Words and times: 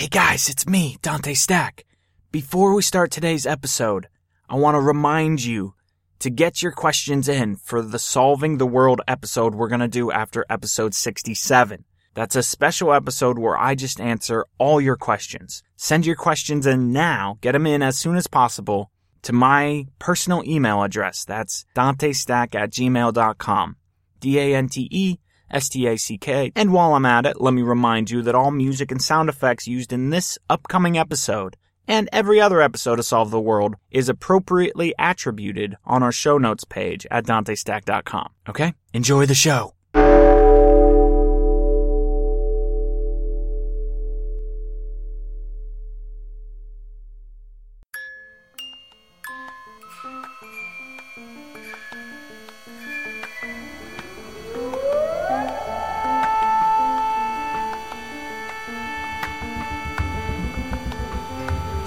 Hey 0.00 0.06
guys, 0.06 0.48
it's 0.48 0.66
me, 0.66 0.96
Dante 1.02 1.34
Stack. 1.34 1.84
Before 2.32 2.72
we 2.72 2.80
start 2.80 3.10
today's 3.10 3.44
episode, 3.44 4.08
I 4.48 4.54
want 4.54 4.76
to 4.76 4.80
remind 4.80 5.44
you 5.44 5.74
to 6.20 6.30
get 6.30 6.62
your 6.62 6.72
questions 6.72 7.28
in 7.28 7.56
for 7.56 7.82
the 7.82 7.98
Solving 7.98 8.56
the 8.56 8.66
World 8.66 9.02
episode 9.06 9.54
we're 9.54 9.68
going 9.68 9.82
to 9.82 9.88
do 9.88 10.10
after 10.10 10.46
episode 10.48 10.94
67. 10.94 11.84
That's 12.14 12.34
a 12.34 12.42
special 12.42 12.94
episode 12.94 13.38
where 13.38 13.58
I 13.58 13.74
just 13.74 14.00
answer 14.00 14.46
all 14.56 14.80
your 14.80 14.96
questions. 14.96 15.62
Send 15.76 16.06
your 16.06 16.16
questions 16.16 16.66
in 16.66 16.94
now, 16.94 17.36
get 17.42 17.52
them 17.52 17.66
in 17.66 17.82
as 17.82 17.98
soon 17.98 18.16
as 18.16 18.26
possible 18.26 18.90
to 19.20 19.34
my 19.34 19.84
personal 19.98 20.42
email 20.46 20.82
address. 20.82 21.26
That's 21.26 21.66
dantestack 21.76 22.54
at 22.54 22.70
gmail.com. 22.70 23.76
D-A-N-T-E 24.20 25.18
S-T-A-C-K. 25.50 26.52
And 26.54 26.72
while 26.72 26.94
I'm 26.94 27.06
at 27.06 27.26
it, 27.26 27.40
let 27.40 27.54
me 27.54 27.62
remind 27.62 28.10
you 28.10 28.22
that 28.22 28.34
all 28.34 28.50
music 28.50 28.90
and 28.90 29.02
sound 29.02 29.28
effects 29.28 29.66
used 29.66 29.92
in 29.92 30.10
this 30.10 30.38
upcoming 30.48 30.98
episode 30.98 31.56
and 31.88 32.08
every 32.12 32.40
other 32.40 32.60
episode 32.60 32.98
of 33.00 33.04
Solve 33.04 33.30
the 33.30 33.40
World 33.40 33.74
is 33.90 34.08
appropriately 34.08 34.94
attributed 34.98 35.76
on 35.84 36.02
our 36.02 36.12
show 36.12 36.38
notes 36.38 36.64
page 36.64 37.06
at 37.10 37.26
dantestack.com. 37.26 38.28
Okay? 38.48 38.74
Enjoy 38.92 39.26
the 39.26 39.34
show. 39.34 39.74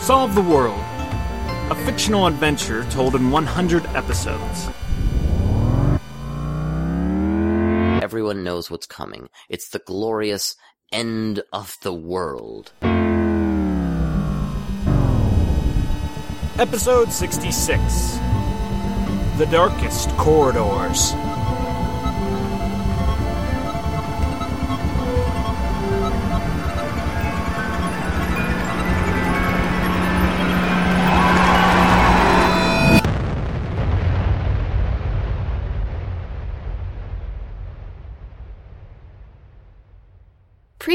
Solve 0.04 0.36
the 0.36 0.42
World, 0.42 0.84
a 1.72 1.76
fictional 1.86 2.28
adventure 2.28 2.84
told 2.90 3.16
in 3.16 3.32
100 3.32 3.86
episodes. 3.96 4.68
Everyone 8.04 8.44
knows 8.44 8.70
what's 8.70 8.86
coming. 8.86 9.30
It's 9.48 9.70
the 9.70 9.80
glorious 9.80 10.58
end 10.92 11.42
of 11.54 11.78
the 11.84 11.94
world. 11.94 12.74
Episode 16.60 17.10
66 17.10 18.20
The 19.38 19.48
Darkest 19.50 20.10
Corridors. 20.18 21.14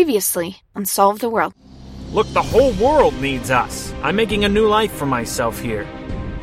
Previously 0.08 0.56
on 0.74 0.86
Solve 0.86 1.18
the 1.18 1.28
World. 1.28 1.52
Look, 2.12 2.26
the 2.32 2.40
whole 2.40 2.72
world 2.82 3.12
needs 3.20 3.50
us. 3.50 3.92
I'm 4.02 4.16
making 4.16 4.42
a 4.42 4.48
new 4.48 4.66
life 4.66 4.90
for 4.90 5.04
myself 5.04 5.60
here. 5.60 5.86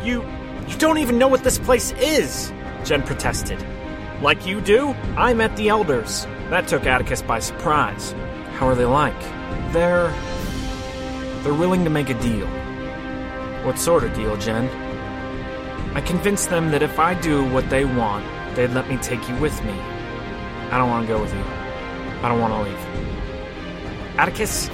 You. 0.03 0.23
you 0.67 0.77
don't 0.77 0.99
even 0.99 1.17
know 1.17 1.27
what 1.27 1.44
this 1.44 1.58
place 1.58 1.91
is, 1.93 2.53
Jenn 2.83 3.02
protested. 3.02 3.58
Like 4.21 4.45
you 4.45 4.61
do, 4.61 4.89
I 5.17 5.33
met 5.33 5.58
the 5.58 5.69
elders. 5.69 6.25
That 6.52 6.67
took 6.67 6.86
Atticus 6.86 7.23
by 7.23 7.39
surprise. 7.39 8.11
How 8.59 8.67
are 8.67 8.75
they 8.75 8.86
like? 8.86 9.19
They're. 9.73 10.11
they're 11.41 11.55
willing 11.55 11.83
to 11.86 11.89
make 11.89 12.11
a 12.11 12.21
deal. 12.21 12.45
What 13.66 13.80
sort 13.80 14.03
of 14.03 14.13
deal, 14.13 14.38
Jenn? 14.38 14.69
I 15.97 16.02
convinced 16.02 16.52
them 16.52 16.69
that 16.69 16.83
if 16.83 16.99
I 16.99 17.19
do 17.19 17.43
what 17.49 17.67
they 17.71 17.83
want, 17.83 18.27
they'd 18.55 18.67
let 18.67 18.87
me 18.87 18.97
take 18.97 19.27
you 19.27 19.36
with 19.37 19.59
me. 19.64 19.73
I 20.70 20.77
don't 20.77 20.92
want 20.92 21.08
to 21.08 21.11
go 21.11 21.20
with 21.20 21.33
you. 21.33 21.42
I 22.21 22.30
don't 22.30 22.39
want 22.39 22.53
to 22.53 22.70
leave. 22.70 23.05
Atticus, 24.17 24.70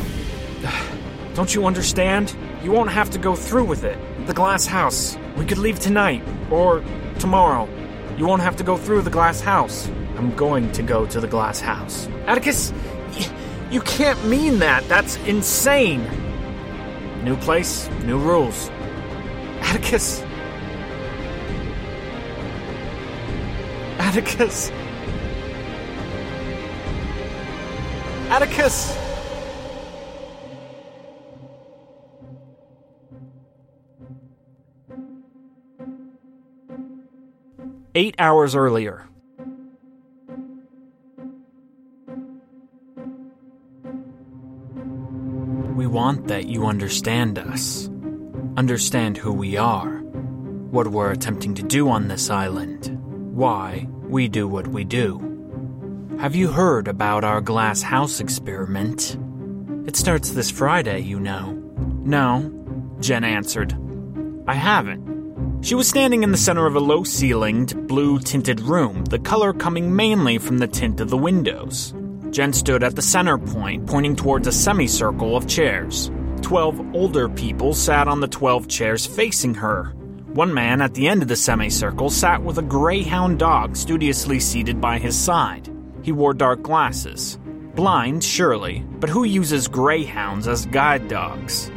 don't 1.34 1.54
you 1.54 1.66
understand? 1.66 2.36
You 2.64 2.72
won't 2.72 2.92
have 2.92 3.10
to 3.12 3.18
go 3.18 3.36
through 3.36 3.66
with 3.66 3.84
it. 3.84 3.98
The 4.28 4.34
glass 4.34 4.68
house. 4.68 5.18
We 5.36 5.46
could 5.46 5.58
leave 5.58 5.80
tonight 5.80 6.24
or 6.52 6.84
tomorrow. 7.18 7.68
You 8.18 8.28
won't 8.28 8.44
have 8.44 8.56
to 8.58 8.64
go 8.64 8.78
through 8.78 9.02
the 9.02 9.10
glass 9.10 9.42
house. 9.42 9.90
I'm 10.16 10.36
going 10.36 10.72
to 10.74 10.84
go 10.84 11.08
to 11.08 11.20
the 11.20 11.28
glass 11.28 11.60
house. 11.60 12.08
Atticus, 12.28 12.72
you 13.72 13.82
can't 13.82 14.24
mean 14.26 14.60
that. 14.60 14.88
That's 14.88 15.16
insane. 15.26 16.06
New 17.24 17.36
place, 17.38 17.90
new 18.04 18.20
rules. 18.20 18.70
Atticus. 19.62 20.22
Atticus. 23.98 24.70
Atticus. 28.30 29.01
Eight 37.94 38.16
hours 38.20 38.56
earlier. 38.56 39.06
We 45.76 45.88
want 45.88 46.30
that 46.30 46.46
you 46.46 46.68
understand 46.68 47.38
us. 47.38 47.90
Understand 48.56 49.18
who 49.18 49.34
we 49.34 49.58
are. 49.58 50.00
What 50.72 50.88
we're 50.88 51.12
attempting 51.12 51.54
to 51.56 51.64
do 51.64 51.90
on 51.90 52.08
this 52.08 52.30
island. 52.30 52.98
Why 53.36 53.90
we 54.04 54.30
do 54.30 54.48
what 54.48 54.68
we 54.68 54.86
do. 54.86 56.16
Have 56.18 56.34
you 56.34 56.50
heard 56.50 56.88
about 56.88 57.26
our 57.26 57.42
glass 57.42 57.82
house 57.82 58.22
experiment? 58.22 59.18
It 59.86 59.98
starts 59.98 60.32
this 60.32 60.50
Friday, 60.50 61.00
you 61.00 61.20
know. 61.20 61.52
No, 62.06 62.54
Jenn 63.02 63.26
answered. 63.26 63.76
I 64.48 64.54
haven't. 64.54 65.11
She 65.64 65.76
was 65.76 65.88
standing 65.88 66.24
in 66.24 66.32
the 66.32 66.38
center 66.38 66.66
of 66.66 66.76
a 66.76 66.80
low 66.80 67.04
ceilinged, 67.04 67.88
blue 67.88 68.18
tinted 68.18 68.60
room, 68.62 69.06
the 69.06 69.20
color 69.20 69.54
coming 69.54 69.96
mainly 69.96 70.40
from 70.40 70.58
the 70.58 70.68
tint 70.68 71.00
of 71.00 71.12
the 71.12 71.18
windows. 71.18 71.94
Jenn 72.32 72.52
stood 72.52 72.84
at 72.84 72.96
the 72.96 73.02
center 73.04 73.38
point, 73.38 73.86
pointing 73.86 74.16
towards 74.16 74.48
a 74.48 74.52
semicircle 74.52 75.38
of 75.38 75.48
chairs. 75.48 76.10
Twelve 76.42 76.80
older 76.96 77.30
people 77.30 77.76
sat 77.76 78.08
on 78.08 78.22
the 78.22 78.28
twelve 78.28 78.68
chairs 78.68 79.06
facing 79.06 79.54
her. 79.54 79.94
One 80.34 80.52
man 80.52 80.82
at 80.82 80.96
the 80.96 81.08
end 81.08 81.22
of 81.22 81.28
the 81.28 81.36
semicircle 81.36 82.10
sat 82.10 82.42
with 82.42 82.58
a 82.58 82.64
greyhound 82.64 83.38
dog 83.38 83.76
studiously 83.76 84.40
seated 84.40 84.82
by 84.82 84.98
his 84.98 85.16
side. 85.16 85.70
He 86.02 86.12
wore 86.12 86.34
dark 86.34 86.64
glasses. 86.64 87.38
Blind, 87.76 88.24
surely, 88.24 88.84
but 89.00 89.12
who 89.12 89.26
uses 89.26 89.68
greyhounds 89.68 90.48
as 90.48 90.66
guide 90.66 91.08
dogs? 91.08 91.72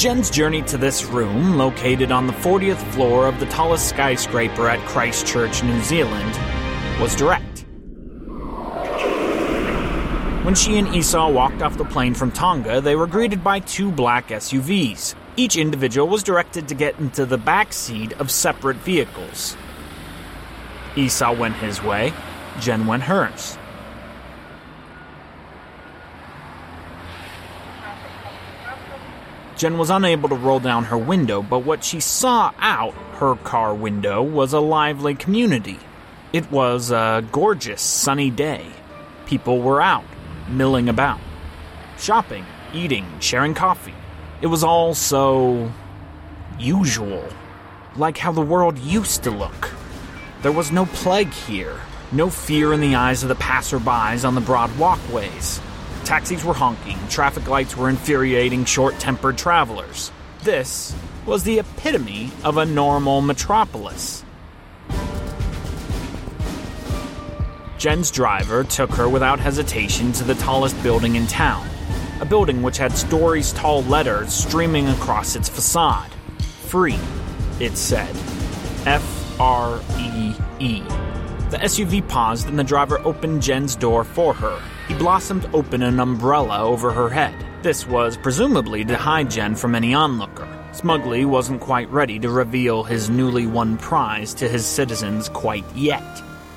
Jenn's 0.00 0.30
journey 0.30 0.62
to 0.62 0.78
this 0.78 1.04
room, 1.04 1.58
located 1.58 2.10
on 2.10 2.26
the 2.26 2.32
40th 2.32 2.82
floor 2.94 3.26
of 3.26 3.38
the 3.38 3.44
tallest 3.44 3.90
skyscraper 3.90 4.66
at 4.66 4.78
Christchurch, 4.88 5.62
New 5.62 5.78
Zealand, 5.82 6.38
was 6.98 7.14
direct. 7.14 7.66
When 10.42 10.54
she 10.54 10.78
and 10.78 10.88
Esau 10.96 11.28
walked 11.28 11.60
off 11.60 11.76
the 11.76 11.84
plane 11.84 12.14
from 12.14 12.32
Tonga, 12.32 12.80
they 12.80 12.96
were 12.96 13.06
greeted 13.06 13.44
by 13.44 13.60
two 13.60 13.92
black 13.92 14.28
SUVs. 14.28 15.16
Each 15.36 15.58
individual 15.58 16.08
was 16.08 16.22
directed 16.22 16.66
to 16.68 16.74
get 16.74 16.98
into 16.98 17.26
the 17.26 17.36
back 17.36 17.74
seat 17.74 18.14
of 18.14 18.30
separate 18.30 18.78
vehicles. 18.78 19.54
Esau 20.96 21.34
went 21.34 21.56
his 21.56 21.82
way, 21.82 22.14
Jenn 22.58 22.86
went 22.86 23.02
hers. 23.02 23.58
Jenn 29.60 29.76
was 29.76 29.90
unable 29.90 30.30
to 30.30 30.36
roll 30.36 30.58
down 30.58 30.84
her 30.84 30.96
window, 30.96 31.42
but 31.42 31.58
what 31.58 31.84
she 31.84 32.00
saw 32.00 32.50
out 32.60 32.94
her 33.18 33.34
car 33.36 33.74
window 33.74 34.22
was 34.22 34.54
a 34.54 34.58
lively 34.58 35.14
community. 35.14 35.78
It 36.32 36.50
was 36.50 36.90
a 36.90 37.22
gorgeous 37.30 37.82
sunny 37.82 38.30
day. 38.30 38.64
People 39.26 39.60
were 39.60 39.82
out, 39.82 40.06
milling 40.48 40.88
about, 40.88 41.20
shopping, 41.98 42.46
eating, 42.72 43.04
sharing 43.20 43.52
coffee. 43.52 43.92
It 44.40 44.46
was 44.46 44.64
all 44.64 44.94
so 44.94 45.70
usual, 46.58 47.28
like 47.96 48.16
how 48.16 48.32
the 48.32 48.40
world 48.40 48.78
used 48.78 49.24
to 49.24 49.30
look. 49.30 49.74
There 50.40 50.52
was 50.52 50.72
no 50.72 50.86
plague 50.86 51.34
here, 51.34 51.78
no 52.12 52.30
fear 52.30 52.72
in 52.72 52.80
the 52.80 52.94
eyes 52.94 53.22
of 53.22 53.28
the 53.28 53.34
passerbys 53.34 54.26
on 54.26 54.34
the 54.34 54.40
broad 54.40 54.74
walkways. 54.78 55.60
Taxis 56.10 56.44
were 56.44 56.54
honking, 56.54 56.98
traffic 57.08 57.46
lights 57.46 57.76
were 57.76 57.88
infuriating 57.88 58.64
short 58.64 58.98
tempered 58.98 59.38
travelers. 59.38 60.10
This 60.42 60.92
was 61.24 61.44
the 61.44 61.60
epitome 61.60 62.32
of 62.42 62.56
a 62.56 62.66
normal 62.66 63.20
metropolis. 63.20 64.24
Jenn's 67.78 68.10
driver 68.10 68.64
took 68.64 68.90
her 68.94 69.08
without 69.08 69.38
hesitation 69.38 70.10
to 70.14 70.24
the 70.24 70.34
tallest 70.34 70.82
building 70.82 71.14
in 71.14 71.28
town, 71.28 71.64
a 72.20 72.24
building 72.24 72.60
which 72.60 72.78
had 72.78 72.90
stories 72.96 73.52
tall 73.52 73.84
letters 73.84 74.32
streaming 74.32 74.88
across 74.88 75.36
its 75.36 75.48
facade. 75.48 76.10
Free, 76.66 76.98
it 77.60 77.76
said. 77.76 78.16
F 78.84 79.40
R 79.40 79.80
E 79.96 80.34
E. 80.58 80.80
The 81.50 81.58
SUV 81.58 82.08
paused 82.08 82.48
and 82.48 82.58
the 82.58 82.64
driver 82.64 82.98
opened 83.04 83.42
Jenn's 83.42 83.76
door 83.76 84.02
for 84.02 84.34
her. 84.34 84.60
He 84.90 84.96
blossomed 84.96 85.48
open 85.54 85.84
an 85.84 86.00
umbrella 86.00 86.64
over 86.64 86.90
her 86.90 87.08
head. 87.08 87.32
This 87.62 87.86
was 87.86 88.16
presumably 88.16 88.84
to 88.86 88.96
hide 88.96 89.30
Jenn 89.30 89.54
from 89.54 89.76
any 89.76 89.94
onlooker. 89.94 90.48
Smugly 90.72 91.24
wasn't 91.24 91.60
quite 91.60 91.88
ready 91.90 92.18
to 92.18 92.28
reveal 92.28 92.82
his 92.82 93.08
newly 93.08 93.46
won 93.46 93.76
prize 93.76 94.34
to 94.34 94.48
his 94.48 94.66
citizens 94.66 95.28
quite 95.28 95.64
yet. 95.76 96.02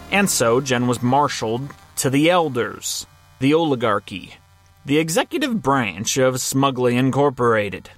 And 0.09 0.27
so 0.27 0.61
Jenn 0.61 0.87
was 0.87 1.03
marshaled 1.03 1.69
to 1.97 2.09
the 2.09 2.31
elders, 2.31 3.05
the 3.37 3.53
oligarchy, 3.53 4.33
the 4.83 4.97
executive 4.97 5.61
branch 5.61 6.17
of 6.17 6.41
Smugly 6.41 6.97
Incorporated. 6.97 7.91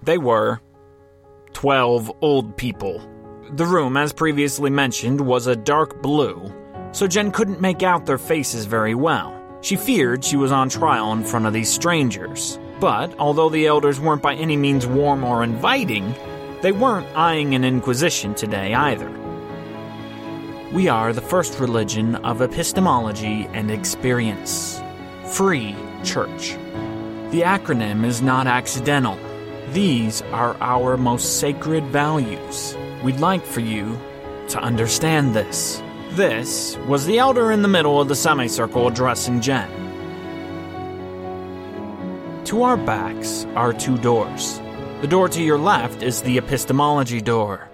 They 0.00 0.16
were 0.16 0.60
12 1.54 2.18
old 2.20 2.56
people. 2.56 3.02
The 3.50 3.66
room, 3.66 3.96
as 3.96 4.12
previously 4.12 4.70
mentioned, 4.70 5.20
was 5.20 5.48
a 5.48 5.56
dark 5.56 6.00
blue, 6.02 6.54
so 6.92 7.06
Jenn 7.06 7.32
couldn't 7.32 7.60
make 7.60 7.82
out 7.82 8.06
their 8.06 8.18
faces 8.18 8.66
very 8.66 8.94
well. 8.94 9.38
She 9.62 9.76
feared 9.76 10.24
she 10.24 10.36
was 10.36 10.52
on 10.52 10.68
trial 10.68 11.12
in 11.12 11.24
front 11.24 11.46
of 11.46 11.52
these 11.52 11.72
strangers. 11.72 12.58
But 12.80 13.14
although 13.18 13.48
the 13.48 13.66
elders 13.66 14.00
weren't 14.00 14.22
by 14.22 14.34
any 14.34 14.56
means 14.56 14.86
warm 14.86 15.24
or 15.24 15.44
inviting, 15.44 16.14
they 16.62 16.72
weren't 16.72 17.06
eyeing 17.16 17.54
an 17.54 17.64
inquisition 17.64 18.34
today 18.34 18.74
either. 18.74 19.10
We 20.72 20.88
are 20.88 21.12
the 21.12 21.20
first 21.20 21.60
religion 21.60 22.16
of 22.16 22.40
epistemology 22.40 23.46
and 23.52 23.70
experience. 23.70 24.80
Free 25.26 25.76
Church. 26.02 26.52
The 27.30 27.42
acronym 27.42 28.04
is 28.04 28.20
not 28.20 28.46
accidental. 28.46 29.18
These 29.70 30.22
are 30.32 30.56
our 30.60 30.96
most 30.96 31.38
sacred 31.38 31.84
values. 31.86 32.76
We'd 33.04 33.20
like 33.20 33.44
for 33.44 33.60
you 33.60 33.98
to 34.48 34.58
understand 34.58 35.34
this. 35.34 35.80
This 36.14 36.76
was 36.86 37.06
the 37.06 37.18
elder 37.18 37.52
in 37.52 37.62
the 37.62 37.68
middle 37.68 37.98
of 37.98 38.06
the 38.06 38.14
semicircle 38.14 38.86
addressing 38.86 39.40
Jenn. 39.40 39.70
To 42.44 42.64
our 42.64 42.76
backs 42.76 43.46
are 43.54 43.72
two 43.72 43.96
doors. 43.96 44.60
The 45.00 45.06
door 45.06 45.30
to 45.30 45.42
your 45.42 45.56
left 45.56 46.02
is 46.02 46.20
the 46.20 46.36
epistemology 46.36 47.22
door. 47.22 47.70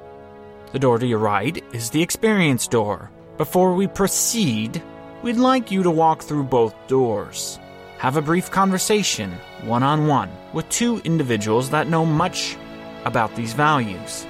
The 0.70 0.78
door 0.78 1.00
to 1.00 1.06
your 1.06 1.18
right 1.18 1.64
is 1.72 1.90
the 1.90 2.00
experience 2.00 2.68
door. 2.68 3.10
Before 3.38 3.74
we 3.74 3.88
proceed, 3.88 4.80
we'd 5.24 5.36
like 5.36 5.72
you 5.72 5.82
to 5.82 5.90
walk 5.90 6.22
through 6.22 6.44
both 6.44 6.76
doors. 6.86 7.58
Have 7.98 8.16
a 8.16 8.22
brief 8.22 8.52
conversation, 8.52 9.32
one 9.64 9.82
on 9.82 10.06
one, 10.06 10.30
with 10.52 10.68
two 10.68 10.98
individuals 10.98 11.70
that 11.70 11.88
know 11.88 12.06
much 12.06 12.56
about 13.04 13.34
these 13.34 13.52
values. 13.52 14.28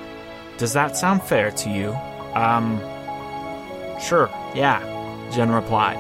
Does 0.57 0.73
that 0.73 0.97
sound 0.97 1.23
fair 1.23 1.51
to 1.51 1.69
you? 1.69 1.93
Um, 2.35 2.81
sure, 4.01 4.31
yeah, 4.55 4.81
Jenn 5.33 5.51
replied. 5.51 5.99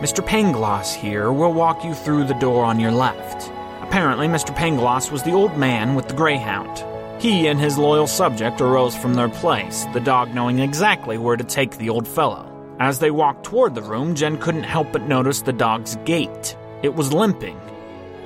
Mr. 0.00 0.26
Pangloss 0.26 0.94
here 0.94 1.32
will 1.32 1.52
walk 1.52 1.84
you 1.84 1.94
through 1.94 2.24
the 2.24 2.34
door 2.34 2.64
on 2.64 2.80
your 2.80 2.92
left. 2.92 3.50
Apparently, 3.80 4.26
Mr. 4.26 4.54
Pangloss 4.54 5.10
was 5.10 5.22
the 5.22 5.32
old 5.32 5.56
man 5.56 5.94
with 5.94 6.08
the 6.08 6.14
greyhound. 6.14 6.84
He 7.22 7.46
and 7.46 7.60
his 7.60 7.78
loyal 7.78 8.06
subject 8.06 8.60
arose 8.60 8.96
from 8.96 9.14
their 9.14 9.28
place, 9.28 9.86
the 9.92 10.00
dog 10.00 10.34
knowing 10.34 10.58
exactly 10.58 11.16
where 11.16 11.36
to 11.36 11.44
take 11.44 11.78
the 11.78 11.90
old 11.90 12.08
fellow. 12.08 12.50
As 12.80 12.98
they 12.98 13.10
walked 13.10 13.44
toward 13.44 13.74
the 13.74 13.82
room, 13.82 14.14
Jenn 14.14 14.36
couldn't 14.36 14.64
help 14.64 14.92
but 14.92 15.02
notice 15.02 15.42
the 15.42 15.52
dog's 15.52 15.96
gait. 16.04 16.56
It 16.82 16.94
was 16.94 17.12
limping. 17.12 17.60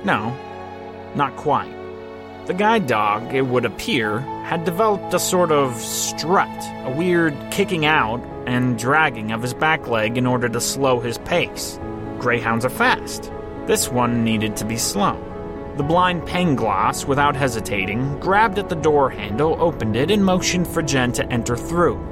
No, 0.03 0.35
not 1.15 1.35
quite. 1.35 1.73
The 2.47 2.55
guide 2.55 2.87
dog, 2.87 3.33
it 3.33 3.43
would 3.43 3.63
appear, 3.63 4.21
had 4.43 4.65
developed 4.65 5.13
a 5.13 5.19
sort 5.19 5.51
of 5.51 5.79
strut, 5.79 6.49
a 6.83 6.93
weird 6.97 7.37
kicking 7.51 7.85
out 7.85 8.19
and 8.49 8.79
dragging 8.79 9.31
of 9.31 9.43
his 9.43 9.53
back 9.53 9.87
leg 9.87 10.17
in 10.17 10.25
order 10.25 10.49
to 10.49 10.59
slow 10.59 10.99
his 10.99 11.19
pace. 11.19 11.79
Greyhounds 12.17 12.65
are 12.65 12.69
fast. 12.69 13.31
This 13.67 13.89
one 13.89 14.23
needed 14.23 14.57
to 14.57 14.65
be 14.65 14.77
slow. 14.77 15.23
The 15.77 15.83
blind 15.83 16.23
Pangloss, 16.23 17.05
without 17.05 17.35
hesitating, 17.35 18.19
grabbed 18.19 18.57
at 18.57 18.67
the 18.67 18.75
door 18.75 19.11
handle, 19.11 19.55
opened 19.61 19.95
it, 19.95 20.09
and 20.09 20.25
motioned 20.25 20.67
for 20.67 20.81
Jenn 20.81 21.11
to 21.13 21.31
enter 21.31 21.55
through. 21.55 22.08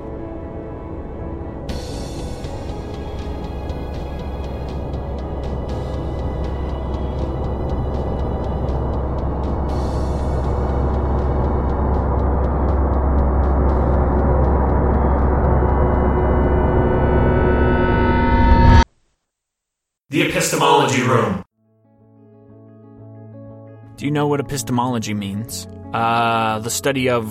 You 24.08 24.12
know 24.12 24.28
what 24.28 24.40
epistemology 24.40 25.14
means? 25.14 25.68
Uh, 25.94 26.60
the 26.60 26.70
study 26.70 27.10
of 27.10 27.28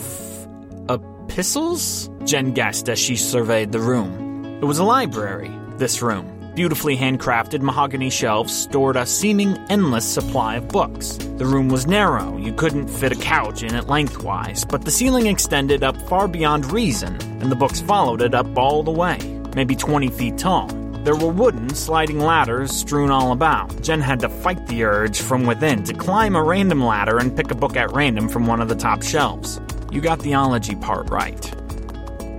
epistles? 0.90 2.10
Jenn 2.26 2.52
guessed 2.52 2.90
as 2.90 2.98
she 2.98 3.16
surveyed 3.16 3.72
the 3.72 3.80
room. 3.80 4.58
It 4.60 4.66
was 4.66 4.78
a 4.78 4.84
library, 4.84 5.50
this 5.78 6.02
room. 6.02 6.52
Beautifully 6.54 6.94
handcrafted 6.94 7.62
mahogany 7.62 8.10
shelves 8.10 8.54
stored 8.54 8.96
a 8.96 9.06
seeming 9.06 9.56
endless 9.70 10.04
supply 10.04 10.56
of 10.56 10.68
books. 10.68 11.16
The 11.38 11.46
room 11.46 11.70
was 11.70 11.86
narrow, 11.86 12.36
you 12.36 12.52
couldn't 12.52 12.88
fit 12.88 13.10
a 13.10 13.16
couch 13.16 13.62
in 13.62 13.74
it 13.74 13.88
lengthwise, 13.88 14.66
but 14.66 14.84
the 14.84 14.90
ceiling 14.90 15.28
extended 15.28 15.82
up 15.82 15.96
far 16.10 16.28
beyond 16.28 16.70
reason, 16.70 17.16
and 17.40 17.50
the 17.50 17.56
books 17.56 17.80
followed 17.80 18.20
it 18.20 18.34
up 18.34 18.54
all 18.54 18.82
the 18.82 18.90
way, 18.90 19.16
maybe 19.54 19.74
20 19.74 20.10
feet 20.10 20.36
tall. 20.36 20.68
There 21.06 21.14
were 21.14 21.28
wooden, 21.28 21.72
sliding 21.72 22.18
ladders 22.18 22.72
strewn 22.72 23.12
all 23.12 23.30
about. 23.30 23.80
Jenn 23.80 24.00
had 24.00 24.18
to 24.18 24.28
fight 24.28 24.66
the 24.66 24.82
urge 24.82 25.20
from 25.20 25.46
within 25.46 25.84
to 25.84 25.94
climb 25.94 26.34
a 26.34 26.42
random 26.42 26.84
ladder 26.84 27.18
and 27.18 27.36
pick 27.36 27.52
a 27.52 27.54
book 27.54 27.76
at 27.76 27.92
random 27.92 28.28
from 28.28 28.44
one 28.48 28.60
of 28.60 28.68
the 28.68 28.74
top 28.74 29.04
shelves. 29.04 29.60
You 29.92 30.00
got 30.00 30.18
the 30.18 30.34
ology 30.34 30.74
part 30.74 31.08
right. 31.08 31.54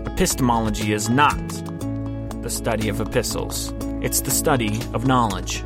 Epistemology 0.06 0.92
is 0.92 1.10
not 1.10 1.38
the 2.42 2.50
study 2.50 2.90
of 2.90 3.00
epistles, 3.00 3.74
it's 4.02 4.20
the 4.20 4.32
study 4.32 4.82
of 4.94 5.08
knowledge. 5.08 5.64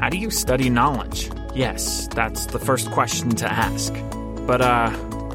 How 0.00 0.08
do 0.08 0.16
you 0.16 0.30
study 0.30 0.70
knowledge? 0.70 1.30
Yes, 1.54 2.08
that's 2.14 2.46
the 2.46 2.58
first 2.58 2.90
question 2.92 3.28
to 3.28 3.52
ask. 3.52 3.92
But, 4.46 4.62
uh, 4.62 4.88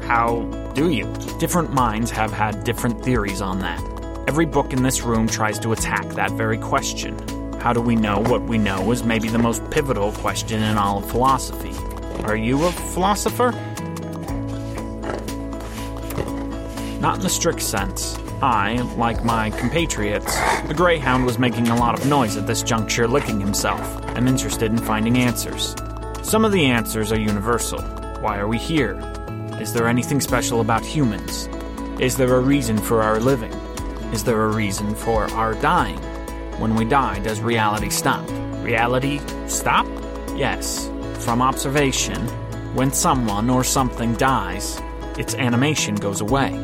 how 0.08 0.40
do 0.74 0.90
you? 0.90 1.04
Different 1.38 1.72
minds 1.72 2.10
have 2.10 2.32
had 2.32 2.64
different 2.64 3.04
theories 3.04 3.40
on 3.40 3.60
that. 3.60 3.93
Every 4.26 4.46
book 4.46 4.72
in 4.72 4.82
this 4.82 5.02
room 5.02 5.28
tries 5.28 5.58
to 5.60 5.72
attack 5.72 6.08
that 6.10 6.30
very 6.32 6.58
question. 6.58 7.18
How 7.60 7.72
do 7.72 7.80
we 7.80 7.94
know 7.94 8.20
what 8.20 8.42
we 8.42 8.58
know 8.58 8.90
is 8.90 9.04
maybe 9.04 9.28
the 9.28 9.38
most 9.38 9.68
pivotal 9.70 10.12
question 10.12 10.62
in 10.62 10.78
all 10.78 10.98
of 10.98 11.10
philosophy. 11.10 11.72
Are 12.24 12.36
you 12.36 12.64
a 12.64 12.72
philosopher? 12.72 13.52
Not 17.00 17.16
in 17.16 17.20
the 17.20 17.28
strict 17.28 17.60
sense. 17.60 18.18
I, 18.42 18.76
like 18.96 19.24
my 19.24 19.50
compatriots, 19.50 20.34
the 20.66 20.74
Greyhound 20.74 21.26
was 21.26 21.38
making 21.38 21.68
a 21.68 21.76
lot 21.76 21.98
of 21.98 22.06
noise 22.06 22.36
at 22.36 22.46
this 22.46 22.62
juncture, 22.62 23.06
licking 23.06 23.40
himself. 23.40 23.80
I'm 24.16 24.26
interested 24.26 24.72
in 24.72 24.78
finding 24.78 25.18
answers. 25.18 25.76
Some 26.22 26.44
of 26.44 26.52
the 26.52 26.64
answers 26.64 27.12
are 27.12 27.20
universal. 27.20 27.80
Why 28.20 28.38
are 28.38 28.48
we 28.48 28.58
here? 28.58 28.98
Is 29.60 29.74
there 29.74 29.86
anything 29.86 30.20
special 30.20 30.60
about 30.60 30.84
humans? 30.84 31.48
Is 32.00 32.16
there 32.16 32.34
a 32.34 32.40
reason 32.40 32.78
for 32.78 33.02
our 33.02 33.20
living? 33.20 33.52
Is 34.14 34.22
there 34.22 34.44
a 34.44 34.54
reason 34.54 34.94
for 34.94 35.24
our 35.32 35.54
dying? 35.54 35.98
When 36.60 36.76
we 36.76 36.84
die, 36.84 37.18
does 37.18 37.40
reality 37.40 37.90
stop? 37.90 38.24
Reality 38.62 39.20
stop? 39.48 39.88
Yes. 40.36 40.88
From 41.18 41.42
observation, 41.42 42.24
when 42.76 42.92
someone 42.92 43.50
or 43.50 43.64
something 43.64 44.14
dies, 44.14 44.80
its 45.18 45.34
animation 45.34 45.96
goes 45.96 46.20
away. 46.20 46.54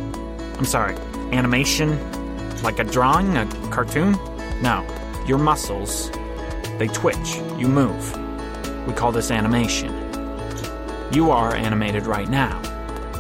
I'm 0.59 0.65
sorry, 0.65 0.95
animation? 1.33 1.99
Like 2.63 2.79
a 2.79 2.85
drawing, 2.85 3.37
a 3.37 3.47
cartoon? 3.73 4.13
No. 4.63 4.87
Your 5.27 5.39
muscles, 5.39 6.09
they 6.79 6.87
twitch, 6.87 7.35
you 7.59 7.67
move. 7.67 8.17
We 8.87 8.95
call 8.95 9.11
this 9.11 9.33
animation. 9.33 9.93
You 11.11 11.33
are 11.33 11.57
animated 11.57 12.07
right 12.07 12.29
now. 12.29 12.63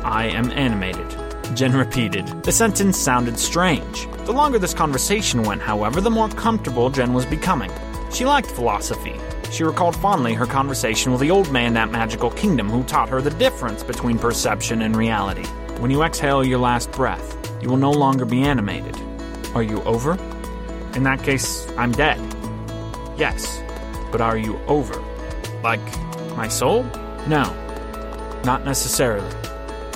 I 0.04 0.26
am 0.26 0.52
animated. 0.52 1.16
Jenn 1.56 1.72
repeated. 1.72 2.44
The 2.44 2.52
sentence 2.52 2.96
sounded 2.96 3.36
strange. 3.36 4.06
The 4.24 4.32
longer 4.32 4.58
this 4.58 4.74
conversation 4.74 5.42
went, 5.42 5.62
however, 5.62 6.00
the 6.00 6.10
more 6.10 6.28
comfortable 6.28 6.90
Jenn 6.90 7.12
was 7.12 7.26
becoming. 7.26 7.70
She 8.12 8.24
liked 8.24 8.50
philosophy. 8.50 9.14
She 9.50 9.64
recalled 9.64 9.96
fondly 9.96 10.34
her 10.34 10.46
conversation 10.46 11.12
with 11.12 11.20
the 11.20 11.30
old 11.30 11.50
man 11.50 11.76
at 11.76 11.90
Magical 11.90 12.30
Kingdom 12.30 12.70
who 12.70 12.84
taught 12.84 13.08
her 13.08 13.20
the 13.20 13.30
difference 13.30 13.82
between 13.82 14.18
perception 14.18 14.82
and 14.82 14.96
reality. 14.96 15.46
When 15.80 15.90
you 15.90 16.02
exhale 16.02 16.44
your 16.44 16.58
last 16.58 16.92
breath, 16.92 17.36
you 17.60 17.68
will 17.68 17.76
no 17.76 17.90
longer 17.90 18.24
be 18.24 18.42
animated. 18.42 18.96
Are 19.54 19.62
you 19.62 19.82
over? 19.82 20.16
in 20.94 21.04
that 21.04 21.22
case, 21.22 21.70
I'm 21.76 21.92
dead. 21.92 22.18
Yes, 23.16 23.62
but 24.10 24.20
are 24.20 24.36
you 24.36 24.58
over? 24.66 25.00
Like 25.62 25.80
my 26.36 26.48
soul? 26.48 26.84
No, 27.26 27.44
not 28.44 28.64
necessarily. 28.64 29.30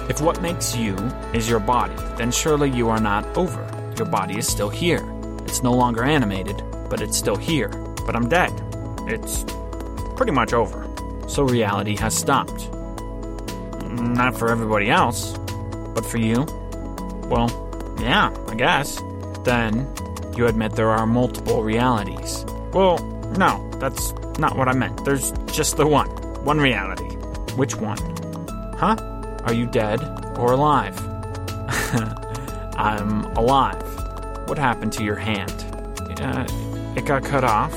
If 0.09 0.21
what 0.21 0.41
makes 0.43 0.77
you 0.77 0.95
is 1.33 1.49
your 1.49 1.61
body, 1.61 1.95
then 2.17 2.31
surely 2.31 2.71
you 2.71 2.91
are 2.91 3.01
not 3.01 3.25
over. 3.37 3.63
Your 3.97 4.09
body 4.09 4.39
is 4.39 4.47
still 4.47 4.69
here. 4.69 5.05
It's 5.45 5.63
no 5.63 5.73
longer 5.73 6.03
animated, 6.03 6.63
but 6.91 7.01
it's 7.01 7.17
still 7.17 7.37
here. 7.37 7.69
But 8.07 8.17
I'm 8.17 8.29
dead. 8.29 8.53
It's 9.07 9.45
pretty 10.17 10.33
much 10.33 10.53
over. 10.53 10.89
So 11.29 11.45
reality 11.45 11.97
has 11.97 12.17
stopped. 12.17 12.71
Not 13.89 14.37
for 14.37 14.51
everybody 14.51 14.91
else, 14.91 15.39
but 15.95 16.05
for 16.05 16.19
you? 16.19 16.45
Well, 17.29 17.49
yeah, 18.01 18.35
I 18.49 18.55
guess. 18.57 19.01
Then 19.45 19.89
you 20.37 20.47
admit 20.47 20.73
there 20.73 20.91
are 20.91 21.07
multiple 21.07 21.63
realities. 21.63 22.45
Well, 22.73 22.99
no, 23.39 23.71
that's 23.79 24.13
not 24.39 24.57
what 24.57 24.69
I 24.69 24.73
meant. 24.73 25.05
There's 25.05 25.31
just 25.53 25.77
the 25.77 25.87
one. 25.87 26.09
One 26.45 26.59
reality. 26.59 27.15
Which 27.57 27.77
one? 27.77 27.99
Huh? 28.77 28.97
Are 29.45 29.55
you 29.55 29.67
dead 29.67 30.01
or 30.37 30.53
alive? 30.53 30.97
I'm 32.77 33.25
alive. 33.37 33.83
What 34.49 34.59
happened 34.59 34.93
to 34.95 35.05
your 35.05 35.17
hand? 35.17 35.53
Uh, 36.21 36.47
it 36.97 37.05
got 37.07 37.25
cut 37.25 37.45
off. 37.45 37.73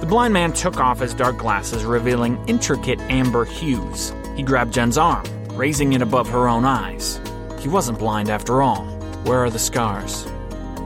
The 0.00 0.06
blind 0.06 0.32
man 0.32 0.52
took 0.52 0.78
off 0.78 1.00
his 1.00 1.14
dark 1.14 1.36
glasses, 1.36 1.84
revealing 1.84 2.42
intricate 2.46 3.00
amber 3.02 3.44
hues. 3.44 4.12
He 4.36 4.42
grabbed 4.42 4.72
Jenn's 4.72 4.96
arm, 4.96 5.24
raising 5.50 5.92
it 5.92 6.02
above 6.02 6.28
her 6.30 6.48
own 6.48 6.64
eyes. 6.64 7.20
He 7.58 7.68
wasn't 7.68 7.98
blind 7.98 8.30
after 8.30 8.62
all. 8.62 8.84
Where 9.24 9.44
are 9.44 9.50
the 9.50 9.58
scars? 9.58 10.26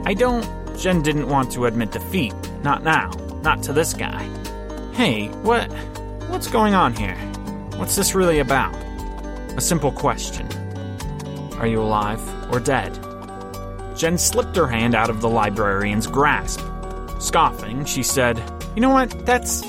I 0.05 0.13
don't. 0.13 0.45
Jenn 0.77 1.01
didn't 1.01 1.29
want 1.29 1.51
to 1.53 1.65
admit 1.65 1.91
defeat. 1.91 2.33
Not 2.63 2.83
now. 2.83 3.11
Not 3.41 3.63
to 3.63 3.73
this 3.73 3.93
guy. 3.93 4.29
Hey, 4.93 5.27
what. 5.43 5.71
What's 6.29 6.47
going 6.47 6.73
on 6.73 6.93
here? 6.93 7.15
What's 7.77 7.95
this 7.95 8.13
really 8.13 8.39
about? 8.39 8.75
A 9.55 9.61
simple 9.61 9.91
question 9.91 10.47
Are 11.57 11.67
you 11.67 11.81
alive 11.81 12.21
or 12.51 12.59
dead? 12.59 13.04
Jenn 13.95 14.17
slipped 14.17 14.55
her 14.55 14.67
hand 14.67 14.93
out 14.93 15.09
of 15.09 15.21
the 15.21 15.29
librarian's 15.29 16.07
grasp. 16.07 16.61
Scoffing, 17.19 17.85
she 17.85 18.03
said, 18.03 18.41
You 18.75 18.81
know 18.81 18.89
what? 18.89 19.25
That's. 19.25 19.61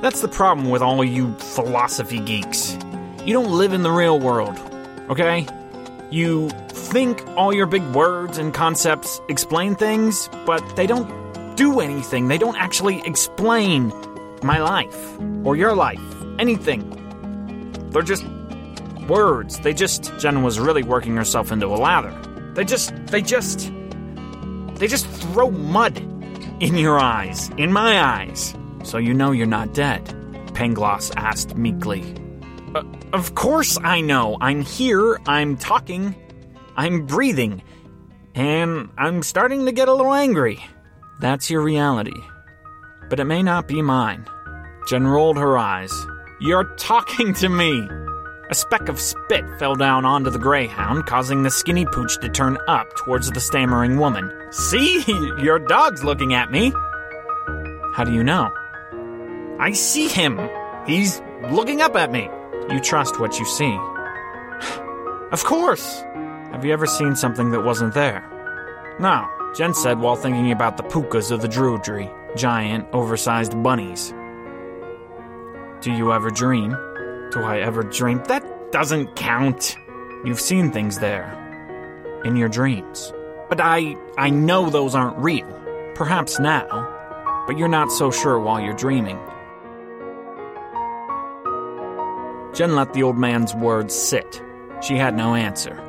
That's 0.00 0.22
the 0.22 0.28
problem 0.28 0.70
with 0.70 0.80
all 0.80 1.04
you 1.04 1.34
philosophy 1.34 2.20
geeks. 2.20 2.72
You 3.26 3.34
don't 3.34 3.50
live 3.50 3.74
in 3.74 3.82
the 3.82 3.90
real 3.90 4.18
world, 4.18 4.58
okay? 5.10 5.46
You 6.10 6.48
think 6.70 7.22
all 7.36 7.52
your 7.52 7.66
big 7.66 7.82
words 7.94 8.38
and 8.38 8.54
concepts 8.54 9.20
explain 9.28 9.76
things, 9.76 10.30
but 10.46 10.64
they 10.74 10.86
don't 10.86 11.54
do 11.54 11.80
anything. 11.80 12.28
They 12.28 12.38
don't 12.38 12.56
actually 12.56 13.02
explain 13.04 13.92
my 14.42 14.58
life 14.58 15.18
or 15.44 15.54
your 15.54 15.74
life, 15.74 16.00
anything. 16.38 16.96
They're 17.90 18.02
just 18.02 18.24
words. 19.06 19.60
They 19.60 19.74
just. 19.74 20.16
Jenn 20.18 20.42
was 20.42 20.58
really 20.58 20.82
working 20.82 21.16
herself 21.16 21.52
into 21.52 21.66
a 21.66 21.76
lather. 21.76 22.16
They 22.60 22.66
just. 22.66 22.94
They 23.06 23.22
just. 23.22 23.72
They 24.74 24.86
just 24.86 25.06
throw 25.06 25.50
mud 25.50 25.96
in 26.60 26.76
your 26.76 26.98
eyes, 26.98 27.48
in 27.56 27.72
my 27.72 27.98
eyes. 27.98 28.54
So 28.82 28.98
you 28.98 29.14
know 29.14 29.32
you're 29.32 29.46
not 29.46 29.72
dead? 29.72 30.04
Pangloss 30.52 31.10
asked 31.16 31.56
meekly. 31.56 32.14
Uh, 32.74 32.82
of 33.14 33.34
course 33.34 33.78
I 33.82 34.02
know. 34.02 34.36
I'm 34.42 34.60
here, 34.60 35.18
I'm 35.26 35.56
talking, 35.56 36.14
I'm 36.76 37.06
breathing, 37.06 37.62
and 38.34 38.90
I'm 38.98 39.22
starting 39.22 39.64
to 39.64 39.72
get 39.72 39.88
a 39.88 39.94
little 39.94 40.12
angry. 40.12 40.62
That's 41.18 41.48
your 41.50 41.62
reality. 41.62 42.20
But 43.08 43.20
it 43.20 43.24
may 43.24 43.42
not 43.42 43.68
be 43.68 43.80
mine. 43.80 44.26
Jenn 44.86 45.06
rolled 45.06 45.38
her 45.38 45.56
eyes. 45.56 45.92
You're 46.42 46.74
talking 46.76 47.32
to 47.32 47.48
me! 47.48 47.88
A 48.50 48.54
speck 48.54 48.88
of 48.88 48.98
spit 48.98 49.44
fell 49.60 49.76
down 49.76 50.04
onto 50.04 50.28
the 50.28 50.38
greyhound, 50.38 51.06
causing 51.06 51.44
the 51.44 51.52
skinny 51.52 51.86
pooch 51.86 52.18
to 52.18 52.28
turn 52.28 52.58
up 52.66 52.92
towards 52.96 53.30
the 53.30 53.38
stammering 53.38 53.96
woman. 53.96 54.28
See? 54.50 55.04
Your 55.38 55.60
dog's 55.60 56.02
looking 56.02 56.34
at 56.34 56.50
me! 56.50 56.72
How 57.94 58.02
do 58.04 58.12
you 58.12 58.24
know? 58.24 58.52
I 59.60 59.70
see 59.70 60.08
him! 60.08 60.40
He's 60.84 61.22
looking 61.52 61.80
up 61.80 61.94
at 61.94 62.10
me! 62.10 62.28
You 62.68 62.80
trust 62.80 63.20
what 63.20 63.38
you 63.38 63.44
see. 63.44 63.72
of 65.30 65.44
course! 65.44 66.00
Have 66.50 66.64
you 66.64 66.72
ever 66.72 66.86
seen 66.86 67.14
something 67.14 67.52
that 67.52 67.62
wasn't 67.62 67.94
there? 67.94 68.28
No, 68.98 69.28
Jenn 69.54 69.74
said 69.74 70.00
while 70.00 70.16
thinking 70.16 70.50
about 70.50 70.76
the 70.76 70.82
pukas 70.82 71.30
of 71.30 71.40
the 71.40 71.48
Druidry, 71.48 72.12
giant, 72.36 72.88
oversized 72.92 73.62
bunnies. 73.62 74.12
Do 75.82 75.92
you 75.92 76.12
ever 76.12 76.30
dream? 76.30 76.76
Do 77.32 77.42
I 77.42 77.60
ever 77.60 77.84
dream? 77.84 78.22
That 78.26 78.72
doesn't 78.72 79.14
count. 79.14 79.76
You've 80.24 80.40
seen 80.40 80.72
things 80.72 80.98
there. 80.98 81.36
In 82.24 82.34
your 82.34 82.48
dreams. 82.48 83.12
But 83.48 83.60
I 83.60 83.96
I 84.18 84.30
know 84.30 84.68
those 84.68 84.94
aren't 84.94 85.16
real. 85.18 85.46
Perhaps 85.94 86.40
now. 86.40 87.44
But 87.46 87.56
you're 87.56 87.68
not 87.68 87.92
so 87.92 88.10
sure 88.10 88.38
while 88.40 88.60
you're 88.60 88.74
dreaming. 88.74 89.18
Jenn 92.52 92.74
let 92.74 92.92
the 92.94 93.04
old 93.04 93.16
man's 93.16 93.54
words 93.54 93.94
sit. 93.94 94.42
She 94.82 94.96
had 94.96 95.16
no 95.16 95.34
answer. 95.34 95.80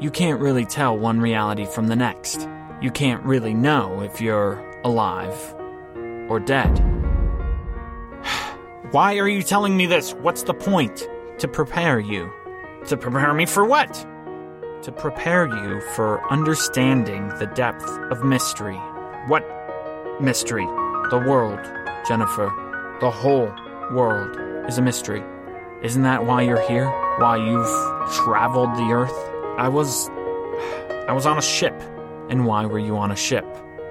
You 0.00 0.10
can't 0.10 0.40
really 0.40 0.64
tell 0.64 0.96
one 0.96 1.20
reality 1.20 1.66
from 1.66 1.88
the 1.88 1.96
next. 1.96 2.48
You 2.80 2.90
can't 2.90 3.22
really 3.22 3.54
know 3.54 4.00
if 4.00 4.20
you're 4.20 4.58
alive 4.82 5.54
or 6.28 6.40
dead. 6.40 6.95
Why 8.92 9.18
are 9.18 9.28
you 9.28 9.42
telling 9.42 9.76
me 9.76 9.86
this? 9.86 10.14
What's 10.14 10.44
the 10.44 10.54
point? 10.54 11.08
To 11.38 11.48
prepare 11.48 11.98
you. 11.98 12.32
To 12.86 12.96
prepare 12.96 13.34
me 13.34 13.44
for 13.44 13.64
what? 13.64 13.92
To 14.82 14.92
prepare 14.92 15.48
you 15.48 15.80
for 15.96 16.24
understanding 16.30 17.26
the 17.40 17.50
depth 17.56 17.84
of 18.12 18.24
mystery. 18.24 18.76
What 19.26 19.44
mystery? 20.20 20.66
The 21.10 21.24
world, 21.26 21.58
Jennifer. 22.06 22.46
The 23.00 23.10
whole 23.10 23.52
world 23.90 24.36
is 24.68 24.78
a 24.78 24.82
mystery. 24.82 25.24
Isn't 25.82 26.02
that 26.02 26.24
why 26.24 26.42
you're 26.42 26.66
here? 26.68 26.88
Why 27.18 27.38
you've 27.38 28.14
traveled 28.14 28.76
the 28.76 28.92
earth? 28.92 29.18
I 29.58 29.68
was. 29.68 30.08
I 31.08 31.12
was 31.12 31.26
on 31.26 31.38
a 31.38 31.42
ship. 31.42 31.74
And 32.30 32.46
why 32.46 32.66
were 32.66 32.78
you 32.78 32.96
on 32.96 33.10
a 33.10 33.16
ship? 33.16 33.46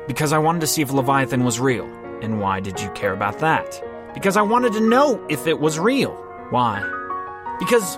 Because 0.07 0.31
I 0.31 0.37
wanted 0.37 0.61
to 0.61 0.67
see 0.67 0.81
if 0.81 0.89
Leviathan 0.89 1.43
was 1.43 1.59
real. 1.59 1.85
And 2.21 2.39
why 2.39 2.61
did 2.61 2.79
you 2.79 2.89
care 2.91 3.11
about 3.11 3.39
that? 3.39 3.81
Because 4.15 4.37
I 4.37 4.41
wanted 4.41 4.73
to 4.73 4.79
know 4.79 5.23
if 5.29 5.45
it 5.45 5.59
was 5.59 5.77
real. 5.77 6.13
Why? 6.49 6.81
Because. 7.59 7.97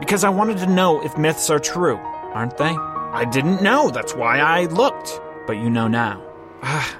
Because 0.00 0.24
I 0.24 0.30
wanted 0.30 0.58
to 0.58 0.66
know 0.66 1.04
if 1.04 1.18
myths 1.18 1.50
are 1.50 1.58
true, 1.58 1.96
aren't 1.96 2.56
they? 2.56 2.74
I 2.74 3.24
didn't 3.24 3.62
know, 3.62 3.90
that's 3.90 4.14
why 4.14 4.38
I 4.38 4.64
looked. 4.64 5.20
But 5.46 5.58
you 5.58 5.68
know 5.68 5.88
now. 5.88 6.22
Ah, 6.62 6.98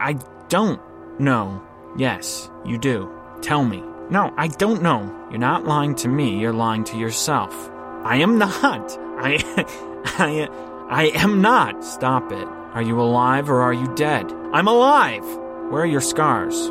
I 0.00 0.18
don't 0.48 0.80
know. 1.20 1.62
Yes, 1.96 2.50
you 2.64 2.78
do. 2.78 3.10
Tell 3.40 3.64
me. 3.64 3.82
No, 4.10 4.32
I 4.36 4.48
don't 4.48 4.82
know. 4.82 5.00
You're 5.30 5.38
not 5.38 5.64
lying 5.64 5.94
to 5.96 6.08
me, 6.08 6.38
you're 6.38 6.52
lying 6.52 6.84
to 6.84 6.98
yourself. 6.98 7.70
I 8.04 8.16
am 8.16 8.38
not. 8.38 8.98
I. 9.18 9.38
I. 10.18 10.48
I 10.88 11.04
am 11.14 11.42
not. 11.42 11.82
Stop 11.84 12.30
it. 12.30 12.46
Are 12.74 12.82
you 12.82 13.00
alive 13.00 13.50
or 13.50 13.60
are 13.62 13.72
you 13.72 13.92
dead? 13.94 14.32
I'm 14.52 14.68
alive. 14.68 15.24
Where 15.70 15.82
are 15.82 15.86
your 15.86 16.00
scars? 16.00 16.70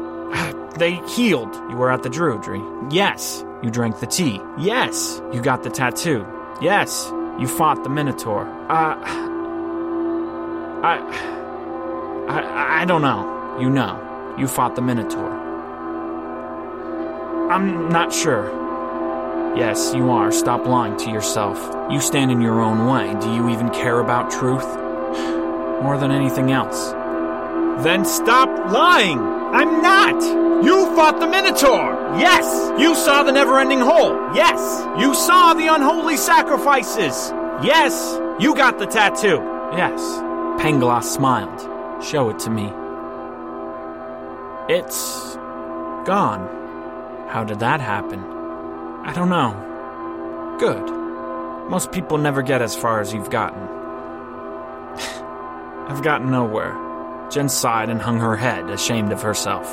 They 0.78 0.96
healed. 1.08 1.56
You 1.70 1.78
were 1.78 1.90
at 1.90 2.04
the 2.04 2.10
Druidry. 2.10 2.62
Yes. 2.92 3.46
You 3.64 3.72
drank 3.72 4.00
the 4.00 4.08
tea. 4.08 4.42
Yes. 4.58 5.22
You 5.32 5.42
got 5.42 5.64
the 5.64 5.70
tattoo. 5.70 6.26
Yes. 6.62 7.12
You 7.40 7.48
fought 7.48 7.84
the 7.84 7.90
Minotaur. 7.90 8.46
Uh. 8.70 8.98
I. 10.84 11.00
I. 12.28 12.82
I 12.82 12.86
don't 12.86 13.02
know. 13.02 13.58
You 13.60 13.70
know. 13.70 14.36
You 14.38 14.48
fought 14.48 14.76
the 14.76 14.82
Minotaur. 14.82 15.32
I'm 17.50 17.90
not 17.90 18.12
sure. 18.12 18.50
Yes, 19.56 19.94
you 19.96 20.10
are. 20.10 20.32
Stop 20.32 20.66
lying 20.66 20.98
to 20.98 21.10
yourself. 21.10 21.58
You 21.90 22.02
stand 22.02 22.32
in 22.32 22.42
your 22.42 22.60
own 22.60 22.88
way. 22.88 23.18
Do 23.22 23.32
you 23.34 23.50
even 23.50 23.70
care 23.70 24.00
about 24.00 24.30
truth? 24.30 24.66
More 25.82 25.98
than 25.98 26.12
anything 26.12 26.52
else. 26.52 26.92
Then 27.84 28.06
stop 28.06 28.50
lying! 28.72 29.20
I'm 29.20 29.82
not! 29.82 30.22
You 30.64 30.86
fought 30.96 31.20
the 31.20 31.28
Minotaur! 31.28 31.94
Yes! 32.18 32.72
You 32.80 32.96
saw 32.96 33.24
the 33.24 33.32
never 33.32 33.60
ending 33.60 33.80
hole! 33.80 34.14
Yes! 34.34 34.60
You 35.00 35.14
saw 35.14 35.54
the 35.54 35.68
unholy 35.68 36.18
sacrifices! 36.18 37.32
Yes! 37.62 38.18
You 38.40 38.56
got 38.56 38.80
the 38.80 38.86
tattoo! 38.86 39.42
Yes. 39.74 40.02
Pangloss 40.62 41.04
smiled. 41.04 42.04
Show 42.04 42.30
it 42.30 42.40
to 42.40 42.50
me. 42.50 42.72
It's. 44.68 45.36
gone. 46.06 46.48
How 47.30 47.44
did 47.44 47.60
that 47.60 47.82
happen? 47.82 48.20
I 49.04 49.14
don't 49.14 49.30
know. 49.30 50.56
Good. 50.60 51.70
Most 51.70 51.92
people 51.92 52.18
never 52.18 52.42
get 52.42 52.62
as 52.62 52.76
far 52.76 53.02
as 53.02 53.14
you've 53.14 53.30
gotten. 53.30 53.62
I've 55.90 56.02
gotten 56.02 56.32
nowhere. 56.32 56.85
Jenn 57.30 57.50
sighed 57.50 57.90
and 57.90 58.02
hung 58.02 58.20
her 58.20 58.36
head, 58.36 58.70
ashamed 58.70 59.12
of 59.12 59.22
herself. 59.22 59.66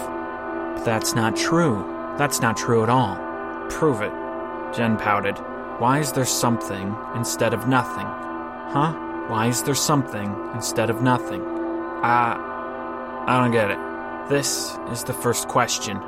But 0.75 0.85
that's 0.85 1.15
not 1.15 1.37
true. 1.37 1.85
That's 2.19 2.41
not 2.41 2.57
true 2.57 2.83
at 2.83 2.89
all. 2.89 3.17
Prove 3.69 4.01
it. 4.01 4.13
Jenn 4.75 4.97
pouted. 4.97 5.39
Why 5.79 5.99
is 5.99 6.13
there 6.13 6.25
something 6.25 6.97
instead 7.15 7.55
of 7.55 7.69
nothing? 7.69 8.07
Huh? 8.07 8.93
Why 9.29 9.47
is 9.49 9.63
there 9.63 9.75
something 9.75 10.35
instead 10.55 10.91
of 10.91 11.03
nothing? 11.03 11.43
Uh, 11.43 12.37
I 13.27 13.41
don't 13.41 13.53
get 13.53 13.71
it. 13.71 13.79
This 14.29 14.77
is 14.91 15.05
the 15.05 15.13
first 15.13 15.49
question. 15.49 15.99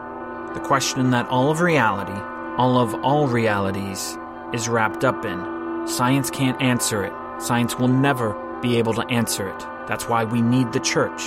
The 0.54 0.60
question 0.62 1.10
that 1.10 1.28
all 1.28 1.50
of 1.50 1.60
reality, 1.60 2.18
all 2.56 2.78
of 2.78 2.94
all 3.04 3.26
realities, 3.26 4.18
is 4.52 4.68
wrapped 4.68 5.04
up 5.04 5.24
in. 5.24 5.86
Science 5.86 6.30
can't 6.30 6.60
answer 6.62 7.04
it. 7.04 7.12
Science 7.40 7.78
will 7.78 7.88
never 7.88 8.32
be 8.64 8.78
able 8.78 8.94
to 8.94 9.06
answer 9.10 9.46
it. 9.46 9.60
That's 9.86 10.08
why 10.08 10.24
we 10.24 10.40
need 10.40 10.72
the 10.72 10.80
church. 10.80 11.22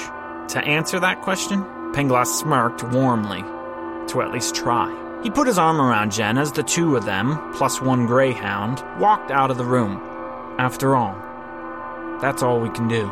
To 0.50 0.64
answer 0.66 1.00
that 1.00 1.22
question, 1.22 1.64
Pangloss 1.94 2.40
smirked 2.40 2.82
warmly. 2.82 3.44
To 4.08 4.22
at 4.24 4.32
least 4.32 4.56
try. 4.56 4.90
He 5.22 5.30
put 5.30 5.46
his 5.46 5.60
arm 5.60 5.80
around 5.80 6.14
Jenn 6.14 6.40
as 6.40 6.52
the 6.52 6.64
two 6.64 6.96
of 6.96 7.06
them, 7.06 7.54
plus 7.54 7.80
one 7.80 8.08
greyhound, 8.08 8.84
walked 9.00 9.30
out 9.30 9.52
of 9.52 9.58
the 9.58 9.66
room. 9.66 10.02
After 10.58 10.96
all, 10.96 11.16
that's 12.22 12.42
all 12.42 12.60
we 12.60 12.70
can 12.72 12.88
do. 12.88 13.06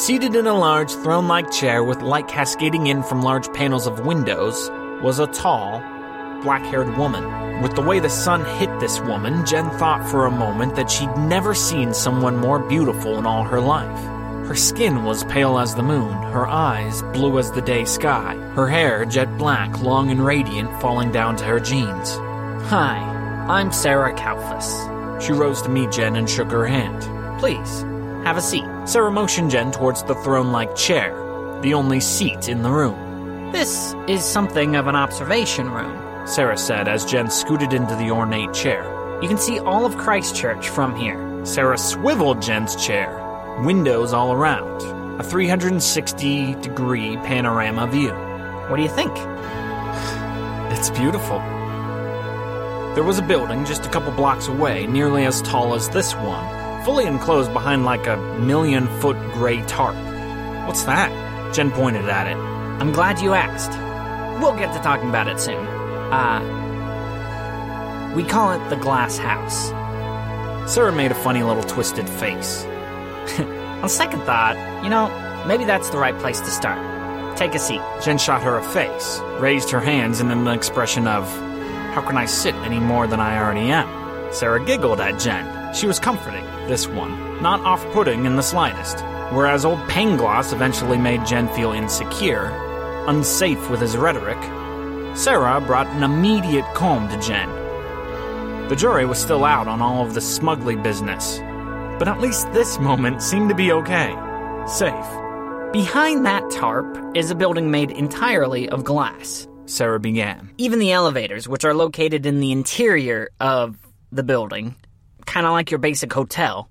Seated 0.00 0.34
in 0.34 0.46
a 0.46 0.58
large 0.58 0.90
throne 0.94 1.28
like 1.28 1.50
chair 1.50 1.84
with 1.84 2.00
light 2.00 2.26
cascading 2.26 2.86
in 2.86 3.02
from 3.02 3.20
large 3.20 3.52
panels 3.52 3.86
of 3.86 4.06
windows 4.06 4.70
was 5.02 5.18
a 5.18 5.26
tall, 5.26 5.80
black 6.42 6.62
haired 6.62 6.96
woman. 6.96 7.60
With 7.60 7.74
the 7.74 7.82
way 7.82 7.98
the 7.98 8.08
sun 8.08 8.42
hit 8.58 8.70
this 8.80 8.98
woman, 9.00 9.44
Jenn 9.44 9.68
thought 9.72 10.08
for 10.10 10.24
a 10.24 10.30
moment 10.30 10.74
that 10.76 10.90
she'd 10.90 11.14
never 11.18 11.54
seen 11.54 11.92
someone 11.92 12.38
more 12.38 12.58
beautiful 12.58 13.18
in 13.18 13.26
all 13.26 13.44
her 13.44 13.60
life. 13.60 14.02
Her 14.48 14.54
skin 14.54 15.04
was 15.04 15.24
pale 15.24 15.58
as 15.58 15.74
the 15.74 15.82
moon, 15.82 16.14
her 16.32 16.46
eyes 16.46 17.02
blue 17.12 17.38
as 17.38 17.52
the 17.52 17.60
day 17.60 17.84
sky, 17.84 18.36
her 18.54 18.68
hair 18.68 19.04
jet 19.04 19.36
black, 19.36 19.82
long 19.82 20.10
and 20.10 20.24
radiant, 20.24 20.80
falling 20.80 21.12
down 21.12 21.36
to 21.36 21.44
her 21.44 21.60
jeans. 21.60 22.14
Hi, 22.70 22.96
I'm 23.50 23.70
Sarah 23.70 24.14
Kalfas. 24.14 25.20
She 25.20 25.34
rose 25.34 25.60
to 25.60 25.68
meet 25.68 25.92
Jenn 25.92 26.16
and 26.16 26.28
shook 26.28 26.50
her 26.50 26.66
hand. 26.66 27.02
Please, 27.38 27.84
have 28.24 28.36
a 28.36 28.42
seat. 28.42 28.64
Sarah 28.84 29.10
motioned 29.10 29.50
Jenn 29.50 29.72
towards 29.72 30.02
the 30.02 30.14
throne 30.16 30.52
like 30.52 30.74
chair, 30.76 31.12
the 31.62 31.74
only 31.74 32.00
seat 32.00 32.48
in 32.48 32.62
the 32.62 32.70
room. 32.70 33.50
This 33.52 33.94
is 34.06 34.24
something 34.24 34.76
of 34.76 34.86
an 34.86 34.94
observation 34.94 35.70
room, 35.70 36.26
Sarah 36.26 36.58
said 36.58 36.86
as 36.86 37.04
Jenn 37.04 37.30
scooted 37.30 37.72
into 37.72 37.96
the 37.96 38.10
ornate 38.10 38.52
chair. 38.52 38.84
You 39.22 39.28
can 39.28 39.38
see 39.38 39.58
all 39.58 39.84
of 39.84 39.96
Christchurch 39.96 40.68
from 40.68 40.94
here. 40.96 41.44
Sarah 41.44 41.78
swiveled 41.78 42.40
Jenn's 42.40 42.76
chair, 42.76 43.58
windows 43.64 44.12
all 44.12 44.32
around, 44.32 44.82
a 45.20 45.22
360 45.22 46.54
degree 46.56 47.16
panorama 47.18 47.86
view. 47.86 48.12
What 48.68 48.76
do 48.76 48.82
you 48.82 48.88
think? 48.88 49.12
It's 50.72 50.90
beautiful. 50.90 51.38
There 52.94 53.04
was 53.04 53.18
a 53.18 53.22
building 53.22 53.64
just 53.64 53.84
a 53.84 53.88
couple 53.88 54.12
blocks 54.12 54.48
away, 54.48 54.86
nearly 54.86 55.24
as 55.24 55.42
tall 55.42 55.74
as 55.74 55.88
this 55.88 56.14
one, 56.14 56.44
fully 56.90 57.06
enclosed 57.06 57.52
behind 57.52 57.84
like 57.84 58.08
a 58.08 58.16
million 58.40 58.88
foot 58.98 59.16
gray 59.32 59.62
tarp. 59.66 59.94
What's 60.66 60.82
that? 60.82 61.08
Jenn 61.54 61.70
pointed 61.70 62.08
at 62.08 62.26
it. 62.26 62.36
I'm 62.36 62.90
glad 62.90 63.20
you 63.20 63.32
asked. 63.32 63.70
We'll 64.42 64.56
get 64.56 64.74
to 64.74 64.80
talking 64.82 65.08
about 65.08 65.28
it 65.28 65.38
soon. 65.38 65.64
Uh, 66.12 66.40
we 68.16 68.24
call 68.24 68.50
it 68.54 68.70
the 68.70 68.74
Glass 68.74 69.18
House. 69.18 69.68
Sarah 70.68 70.90
made 70.90 71.12
a 71.12 71.14
funny 71.14 71.44
little 71.44 71.62
twisted 71.62 72.08
face. 72.08 72.64
On 73.38 73.88
second 73.88 74.22
thought, 74.22 74.56
you 74.82 74.90
know, 74.90 75.06
maybe 75.46 75.64
that's 75.64 75.90
the 75.90 75.98
right 75.98 76.18
place 76.18 76.40
to 76.40 76.50
start. 76.50 77.38
Take 77.38 77.54
a 77.54 77.60
seat. 77.60 77.82
Jenn 78.02 78.18
shot 78.18 78.42
her 78.42 78.56
a 78.56 78.64
face, 78.64 79.20
raised 79.38 79.70
her 79.70 79.78
hands 79.78 80.20
in 80.20 80.32
an 80.32 80.48
expression 80.48 81.06
of, 81.06 81.24
How 81.94 82.00
can 82.04 82.16
I 82.16 82.26
sit 82.26 82.56
any 82.56 82.80
more 82.80 83.06
than 83.06 83.20
I 83.20 83.38
already 83.38 83.70
am? 83.70 84.32
Sarah 84.32 84.64
giggled 84.64 85.00
at 85.00 85.20
Jenn. 85.20 85.59
She 85.72 85.86
was 85.86 86.00
comforting 86.00 86.44
this 86.66 86.86
one, 86.88 87.42
not 87.42 87.60
off 87.60 87.84
putting 87.92 88.26
in 88.26 88.36
the 88.36 88.42
slightest. 88.42 89.04
Whereas 89.32 89.64
old 89.64 89.78
Pangloss 89.88 90.52
eventually 90.52 90.98
made 90.98 91.24
Jenn 91.24 91.48
feel 91.54 91.72
insecure, 91.72 92.50
unsafe 93.06 93.70
with 93.70 93.80
his 93.80 93.96
rhetoric, 93.96 94.38
Sarah 95.16 95.60
brought 95.60 95.86
an 95.88 96.02
immediate 96.02 96.64
calm 96.74 97.08
to 97.08 97.20
Jenn. 97.20 97.48
The 98.68 98.76
jury 98.76 99.06
was 99.06 99.18
still 99.18 99.44
out 99.44 99.68
on 99.68 99.80
all 99.82 100.04
of 100.04 100.14
the 100.14 100.20
smugly 100.20 100.76
business, 100.76 101.38
but 101.98 102.08
at 102.08 102.20
least 102.20 102.52
this 102.52 102.78
moment 102.78 103.22
seemed 103.22 103.48
to 103.48 103.54
be 103.54 103.72
okay. 103.72 104.14
Safe. 104.66 105.72
Behind 105.72 106.26
that 106.26 106.50
tarp 106.50 107.16
is 107.16 107.30
a 107.30 107.34
building 107.34 107.70
made 107.70 107.90
entirely 107.92 108.68
of 108.68 108.82
glass, 108.82 109.46
Sarah 109.66 110.00
began. 110.00 110.52
Even 110.58 110.78
the 110.80 110.92
elevators, 110.92 111.48
which 111.48 111.64
are 111.64 111.74
located 111.74 112.26
in 112.26 112.40
the 112.40 112.50
interior 112.50 113.30
of 113.38 113.76
the 114.10 114.24
building, 114.24 114.74
kind 115.26 115.46
of 115.46 115.52
like 115.52 115.70
your 115.70 115.78
basic 115.78 116.12
hotel, 116.12 116.70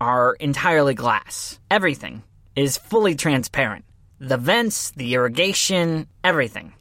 are 0.00 0.34
entirely 0.34 0.94
glass. 0.94 1.58
Everything 1.70 2.22
is 2.54 2.76
fully 2.76 3.14
transparent. 3.14 3.84
The 4.20 4.36
vents, 4.36 4.90
the 4.92 5.14
irrigation, 5.14 6.08
everything. 6.24 6.72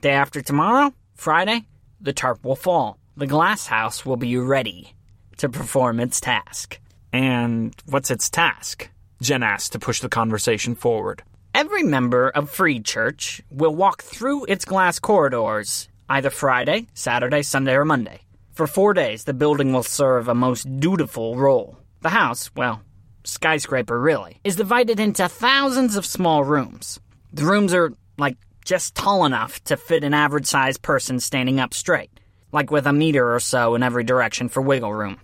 Day 0.00 0.12
after 0.12 0.40
tomorrow, 0.40 0.94
Friday, 1.14 1.66
the 2.00 2.12
tarp 2.12 2.44
will 2.44 2.56
fall. 2.56 2.98
The 3.16 3.26
glass 3.26 3.66
house 3.66 4.04
will 4.04 4.16
be 4.16 4.36
ready 4.36 4.94
to 5.38 5.48
perform 5.48 6.00
its 6.00 6.20
task. 6.20 6.78
And 7.12 7.74
what's 7.86 8.10
its 8.10 8.28
task? 8.28 8.90
Jenn 9.22 9.42
asked 9.42 9.72
to 9.72 9.78
push 9.78 10.00
the 10.00 10.08
conversation 10.08 10.74
forward. 10.74 11.22
Every 11.54 11.82
member 11.82 12.28
of 12.28 12.50
Free 12.50 12.80
Church 12.80 13.40
will 13.50 13.74
walk 13.74 14.02
through 14.02 14.44
its 14.44 14.66
glass 14.66 14.98
corridors 14.98 15.88
either 16.08 16.30
Friday, 16.30 16.86
Saturday, 16.94 17.42
Sunday, 17.42 17.74
or 17.74 17.84
Monday. 17.84 18.20
For 18.56 18.66
four 18.66 18.94
days, 18.94 19.24
the 19.24 19.34
building 19.34 19.74
will 19.74 19.82
serve 19.82 20.28
a 20.28 20.34
most 20.34 20.80
dutiful 20.80 21.36
role. 21.36 21.76
The 22.00 22.08
house, 22.08 22.50
well, 22.56 22.80
skyscraper 23.22 24.00
really, 24.00 24.40
is 24.44 24.56
divided 24.56 24.98
into 24.98 25.28
thousands 25.28 25.94
of 25.94 26.06
small 26.06 26.42
rooms. 26.42 26.98
The 27.34 27.44
rooms 27.44 27.74
are, 27.74 27.92
like, 28.16 28.38
just 28.64 28.94
tall 28.94 29.26
enough 29.26 29.62
to 29.64 29.76
fit 29.76 30.04
an 30.04 30.14
average 30.14 30.46
sized 30.46 30.80
person 30.80 31.20
standing 31.20 31.60
up 31.60 31.74
straight, 31.74 32.08
like 32.50 32.70
with 32.70 32.86
a 32.86 32.94
meter 32.94 33.34
or 33.34 33.40
so 33.40 33.74
in 33.74 33.82
every 33.82 34.04
direction 34.04 34.48
for 34.48 34.62
wiggle 34.62 34.94
room. 34.94 35.20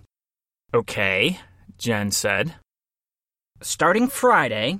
Okay, 0.71 1.39
Jenn 1.79 2.11
said. 2.11 2.53
Starting 3.63 4.09
Friday, 4.09 4.77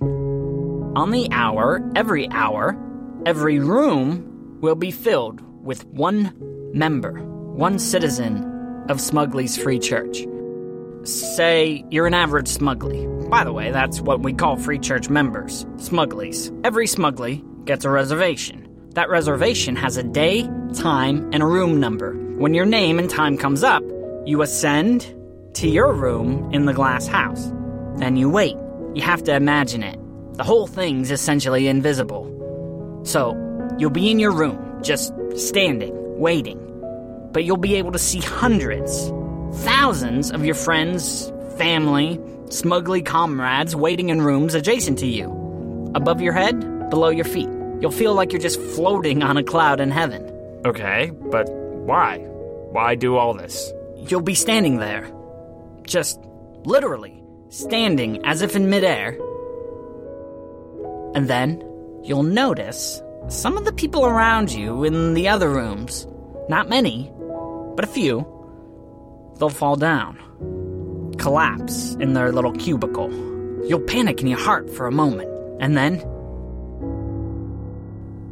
on 0.95 1.09
the 1.09 1.27
hour, 1.31 1.81
every 1.95 2.29
hour, 2.29 2.77
every 3.25 3.57
room 3.57 4.59
will 4.61 4.75
be 4.75 4.91
filled 4.91 5.41
with 5.65 5.87
one 5.87 6.35
member 6.71 7.32
one 7.53 7.77
citizen 7.77 8.43
of 8.89 8.97
Smugly's 8.97 9.55
Free 9.57 9.77
Church. 9.77 10.25
Say 11.03 11.85
you're 11.91 12.07
an 12.07 12.15
average 12.15 12.47
Smugly. 12.47 13.05
By 13.29 13.43
the 13.43 13.53
way, 13.53 13.71
that's 13.71 14.01
what 14.01 14.21
we 14.21 14.33
call 14.33 14.57
Free 14.57 14.79
Church 14.79 15.07
members, 15.07 15.63
Smuglies. 15.75 16.51
Every 16.65 16.87
Smugly 16.87 17.43
gets 17.65 17.85
a 17.85 17.91
reservation. 17.91 18.67
That 18.95 19.09
reservation 19.09 19.75
has 19.75 19.97
a 19.97 20.03
day, 20.03 20.49
time, 20.73 21.29
and 21.31 21.43
a 21.43 21.45
room 21.45 21.79
number. 21.79 22.13
When 22.37 22.55
your 22.55 22.65
name 22.65 22.97
and 22.97 23.07
time 23.07 23.37
comes 23.37 23.63
up, 23.63 23.83
you 24.25 24.41
ascend 24.41 25.13
to 25.53 25.67
your 25.67 25.93
room 25.93 26.51
in 26.53 26.65
the 26.65 26.73
glass 26.73 27.05
house. 27.05 27.51
Then 27.97 28.17
you 28.17 28.31
wait. 28.31 28.57
You 28.95 29.03
have 29.03 29.23
to 29.25 29.35
imagine 29.35 29.83
it. 29.83 29.99
The 30.37 30.43
whole 30.43 30.65
thing's 30.65 31.11
essentially 31.11 31.67
invisible. 31.67 33.01
So, 33.03 33.37
you'll 33.77 33.91
be 33.91 34.09
in 34.09 34.17
your 34.17 34.31
room, 34.31 34.81
just 34.81 35.13
standing, 35.35 35.93
waiting 36.19 36.62
but 37.33 37.43
you'll 37.43 37.57
be 37.57 37.75
able 37.75 37.91
to 37.91 37.99
see 37.99 38.19
hundreds, 38.19 39.09
thousands 39.63 40.31
of 40.31 40.45
your 40.45 40.55
friends, 40.55 41.31
family, 41.57 42.19
smugly 42.49 43.01
comrades 43.01 43.75
waiting 43.75 44.09
in 44.09 44.21
rooms 44.21 44.53
adjacent 44.53 44.99
to 44.99 45.07
you. 45.07 45.91
Above 45.95 46.21
your 46.21 46.33
head, 46.33 46.89
below 46.89 47.09
your 47.09 47.25
feet. 47.25 47.49
You'll 47.81 47.91
feel 47.91 48.13
like 48.13 48.31
you're 48.31 48.41
just 48.41 48.61
floating 48.61 49.23
on 49.23 49.35
a 49.37 49.43
cloud 49.43 49.81
in 49.81 49.91
heaven. 49.91 50.23
Okay, 50.65 51.11
but 51.31 51.49
why? 51.49 52.19
Why 52.71 52.95
do 52.95 53.17
all 53.17 53.33
this? 53.33 53.73
You'll 53.97 54.21
be 54.21 54.35
standing 54.35 54.77
there. 54.77 55.11
Just 55.83 56.19
literally 56.65 57.21
standing 57.49 58.23
as 58.25 58.41
if 58.41 58.55
in 58.55 58.69
midair. 58.69 59.17
And 61.15 61.27
then 61.27 61.61
you'll 62.03 62.23
notice 62.23 63.01
some 63.27 63.57
of 63.57 63.65
the 63.65 63.73
people 63.73 64.05
around 64.05 64.51
you 64.51 64.83
in 64.83 65.13
the 65.13 65.27
other 65.27 65.49
rooms. 65.49 66.07
Not 66.49 66.69
many, 66.69 67.11
but 67.75 67.85
a 67.85 67.87
few, 67.87 68.25
they'll 69.39 69.49
fall 69.49 69.75
down. 69.75 70.19
collapse 71.17 71.95
in 71.95 72.13
their 72.13 72.31
little 72.31 72.51
cubicle. 72.51 73.09
You'll 73.67 73.79
panic 73.79 74.19
in 74.21 74.27
your 74.27 74.39
heart 74.39 74.69
for 74.69 74.87
a 74.87 74.91
moment, 74.91 75.29
and 75.61 75.77
then. 75.77 75.99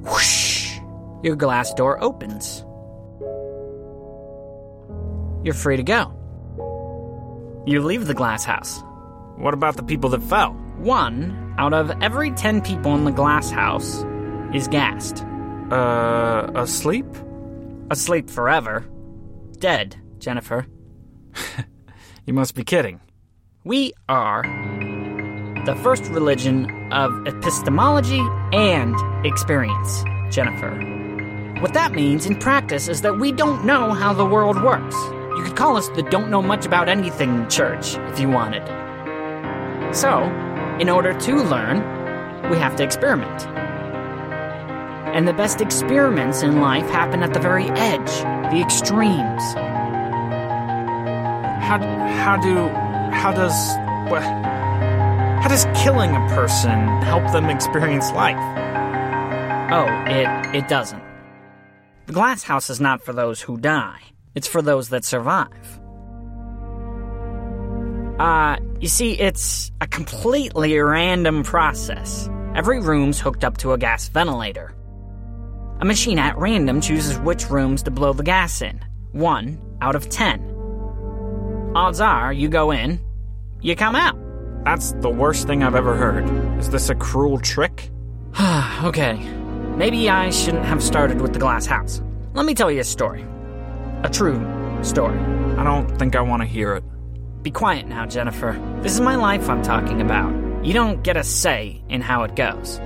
Whoosh! 0.03 0.77
Your 1.23 1.35
glass 1.35 1.73
door 1.73 2.03
opens. 2.03 2.65
You're 5.43 5.53
free 5.53 5.77
to 5.77 5.83
go. 5.83 6.13
You 7.65 7.81
leave 7.81 8.07
the 8.07 8.13
glass 8.13 8.43
house. 8.43 8.81
What 9.37 9.53
about 9.53 9.77
the 9.77 9.83
people 9.83 10.09
that 10.11 10.21
fell? 10.23 10.53
One 10.77 11.55
out 11.57 11.73
of 11.73 11.91
every 12.01 12.31
ten 12.31 12.61
people 12.61 12.95
in 12.95 13.05
the 13.05 13.11
glass 13.11 13.49
house 13.51 14.03
is 14.53 14.67
gassed. 14.67 15.23
Uh, 15.71 16.51
asleep? 16.55 17.05
Asleep 17.89 18.29
forever. 18.29 18.85
Dead, 19.61 19.95
Jennifer. 20.19 20.67
You 22.27 22.35
must 22.35 22.53
be 22.53 22.63
kidding. 22.63 23.01
We 23.63 23.93
are 24.07 24.43
the 25.65 25.75
first 25.81 26.03
religion 26.05 26.69
of 26.93 27.11
epistemology 27.25 28.21
and 28.53 28.95
experience, 29.25 30.03
Jennifer. 30.29 30.71
What 31.59 31.73
that 31.73 31.93
means 31.93 32.27
in 32.27 32.35
practice 32.35 32.87
is 32.87 33.01
that 33.01 33.17
we 33.17 33.31
don't 33.31 33.65
know 33.65 33.91
how 33.93 34.13
the 34.13 34.23
world 34.23 34.61
works. 34.63 34.95
You 35.35 35.43
could 35.43 35.55
call 35.55 35.77
us 35.77 35.89
the 35.89 36.03
don't 36.03 36.29
know 36.29 36.43
much 36.43 36.65
about 36.65 36.87
anything 36.87 37.47
church 37.49 37.95
if 38.11 38.19
you 38.19 38.29
wanted. 38.29 38.65
So, 39.93 40.23
in 40.79 40.89
order 40.89 41.19
to 41.19 41.35
learn, 41.35 41.79
we 42.51 42.57
have 42.57 42.75
to 42.75 42.83
experiment. 42.83 43.47
And 45.15 45.27
the 45.27 45.33
best 45.33 45.59
experiments 45.59 46.43
in 46.43 46.61
life 46.61 46.87
happen 46.89 47.23
at 47.23 47.33
the 47.33 47.39
very 47.39 47.67
edge, 47.71 48.11
the 48.51 48.59
extremes. 48.61 49.53
How 51.63 51.79
how 51.79 52.37
do 52.37 52.67
how 53.15 53.31
does 53.31 53.53
wha- 54.11 54.19
how 55.41 55.47
does 55.47 55.65
killing 55.73 56.11
a 56.13 56.27
person 56.29 56.77
help 57.01 57.31
them 57.31 57.49
experience 57.49 58.11
life? 58.11 58.37
Oh, 59.71 59.87
it 60.05 60.55
it 60.55 60.67
doesn't. 60.67 61.01
The 62.07 62.13
glass 62.13 62.43
house 62.43 62.69
is 62.69 62.81
not 62.81 63.01
for 63.01 63.13
those 63.13 63.41
who 63.41 63.57
die. 63.57 64.01
It's 64.35 64.47
for 64.47 64.61
those 64.61 64.89
that 64.89 65.05
survive. 65.05 65.79
Uh, 68.19 68.57
you 68.81 68.87
see, 68.89 69.13
it's 69.13 69.71
a 69.79 69.87
completely 69.87 70.77
random 70.77 71.43
process. 71.43 72.29
Every 72.53 72.81
room's 72.81 73.19
hooked 73.19 73.43
up 73.45 73.57
to 73.59 73.71
a 73.71 73.77
gas 73.77 74.09
ventilator. 74.09 74.75
A 75.81 75.85
machine 75.85 76.19
at 76.19 76.37
random 76.37 76.79
chooses 76.79 77.17
which 77.17 77.49
rooms 77.49 77.81
to 77.83 77.89
blow 77.89 78.13
the 78.13 78.21
gas 78.21 78.61
in. 78.61 78.79
One 79.13 79.57
out 79.81 79.95
of 79.95 80.09
ten. 80.09 80.39
Odds 81.73 81.99
are 81.99 82.31
you 82.31 82.49
go 82.49 82.69
in, 82.69 82.99
you 83.61 83.75
come 83.75 83.95
out. 83.95 84.15
That's 84.63 84.91
the 85.01 85.09
worst 85.09 85.47
thing 85.47 85.63
I've 85.63 85.73
ever 85.73 85.95
heard. 85.95 86.29
Is 86.59 86.69
this 86.69 86.89
a 86.89 86.95
cruel 86.95 87.39
trick? 87.39 87.89
okay, 88.83 89.17
maybe 89.75 90.07
I 90.07 90.29
shouldn't 90.29 90.65
have 90.65 90.83
started 90.83 91.19
with 91.19 91.33
the 91.33 91.39
glass 91.39 91.65
house. 91.65 91.99
Let 92.35 92.45
me 92.45 92.53
tell 92.53 92.69
you 92.69 92.81
a 92.81 92.83
story. 92.83 93.25
A 94.03 94.09
true 94.11 94.39
story. 94.83 95.17
I 95.57 95.63
don't 95.63 95.97
think 95.97 96.15
I 96.15 96.21
want 96.21 96.43
to 96.43 96.47
hear 96.47 96.75
it. 96.75 96.83
Be 97.41 97.49
quiet 97.49 97.87
now, 97.87 98.05
Jennifer. 98.05 98.53
This 98.83 98.93
is 98.93 99.01
my 99.01 99.15
life 99.15 99.49
I'm 99.49 99.63
talking 99.63 99.99
about. 99.99 100.63
You 100.63 100.73
don't 100.73 101.01
get 101.01 101.17
a 101.17 101.23
say 101.23 101.81
in 101.89 102.01
how 102.01 102.21
it 102.21 102.35
goes. 102.35 102.79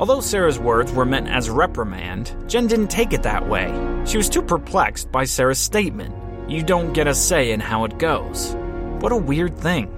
Although 0.00 0.22
Sarah's 0.22 0.58
words 0.58 0.90
were 0.92 1.04
meant 1.04 1.28
as 1.28 1.50
reprimand, 1.50 2.34
Jenn 2.48 2.66
didn't 2.66 2.88
take 2.88 3.12
it 3.12 3.22
that 3.24 3.46
way. 3.46 3.68
She 4.06 4.16
was 4.16 4.30
too 4.30 4.40
perplexed 4.40 5.12
by 5.12 5.24
Sarah's 5.24 5.58
statement. 5.58 6.14
You 6.50 6.62
don't 6.62 6.94
get 6.94 7.06
a 7.06 7.14
say 7.14 7.52
in 7.52 7.60
how 7.60 7.84
it 7.84 7.98
goes. 7.98 8.56
What 9.00 9.12
a 9.12 9.16
weird 9.18 9.58
thing. 9.58 9.88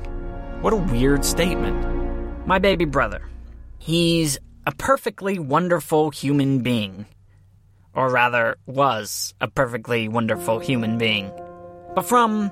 What 0.61 0.73
a 0.73 0.77
weird 0.77 1.25
statement. 1.25 2.49
My 2.49 2.59
baby 2.59 2.85
brother. 2.85 3.23
He's 3.79 4.39
a 4.67 4.73
perfectly 4.73 5.39
wonderful 5.39 6.11
human 6.11 6.63
being. 6.63 7.07
Or 7.95 8.11
rather, 8.11 8.57
was 8.67 9.35
a 9.41 9.47
perfectly 9.47 10.09
wonderful 10.09 10.59
human 10.59 10.99
being. 10.99 11.31
But 11.95 12.07
from. 12.07 12.51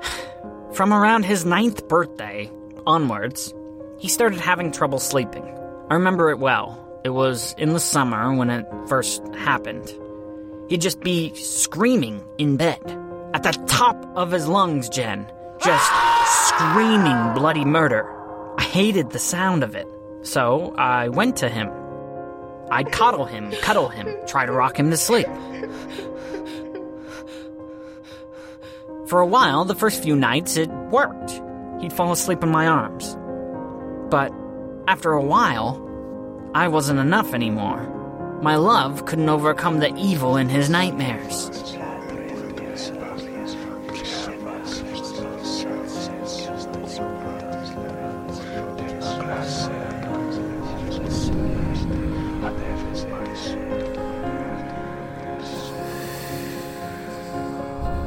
From 0.74 0.92
around 0.92 1.24
his 1.24 1.44
ninth 1.44 1.88
birthday 1.88 2.52
onwards, 2.86 3.52
he 3.98 4.06
started 4.06 4.38
having 4.38 4.70
trouble 4.70 5.00
sleeping. 5.00 5.57
I 5.90 5.94
remember 5.94 6.30
it 6.30 6.38
well. 6.38 6.84
It 7.02 7.10
was 7.10 7.54
in 7.56 7.72
the 7.72 7.80
summer 7.80 8.34
when 8.34 8.50
it 8.50 8.66
first 8.88 9.22
happened. 9.34 9.92
He'd 10.68 10.82
just 10.82 11.00
be 11.00 11.34
screaming 11.34 12.22
in 12.36 12.58
bed 12.58 12.80
at 13.32 13.42
the 13.42 13.52
top 13.66 13.96
of 14.14 14.30
his 14.30 14.46
lungs, 14.46 14.90
Jenn. 14.90 15.26
Just 15.64 15.90
screaming 16.46 17.34
bloody 17.34 17.64
murder. 17.64 18.06
I 18.58 18.62
hated 18.64 19.10
the 19.10 19.18
sound 19.18 19.62
of 19.62 19.74
it. 19.74 19.86
So 20.22 20.74
I 20.76 21.08
went 21.08 21.36
to 21.38 21.48
him. 21.48 21.70
I'd 22.70 22.92
coddle 22.92 23.24
him, 23.24 23.50
cuddle 23.62 23.88
him, 23.88 24.08
try 24.26 24.44
to 24.44 24.52
rock 24.52 24.78
him 24.78 24.90
to 24.90 24.96
sleep. 24.98 25.28
For 29.06 29.20
a 29.20 29.26
while, 29.26 29.64
the 29.64 29.74
first 29.74 30.02
few 30.02 30.14
nights, 30.14 30.58
it 30.58 30.68
worked. 30.68 31.40
He'd 31.80 31.94
fall 31.94 32.12
asleep 32.12 32.42
in 32.42 32.50
my 32.50 32.66
arms. 32.66 33.16
But 34.10 34.30
after 34.88 35.12
a 35.12 35.22
while, 35.22 35.84
I 36.54 36.66
wasn't 36.68 36.98
enough 36.98 37.34
anymore. 37.34 37.82
My 38.40 38.56
love 38.56 39.04
couldn't 39.04 39.28
overcome 39.28 39.80
the 39.80 39.94
evil 39.94 40.38
in 40.38 40.48
his 40.48 40.70
nightmares. 40.70 41.50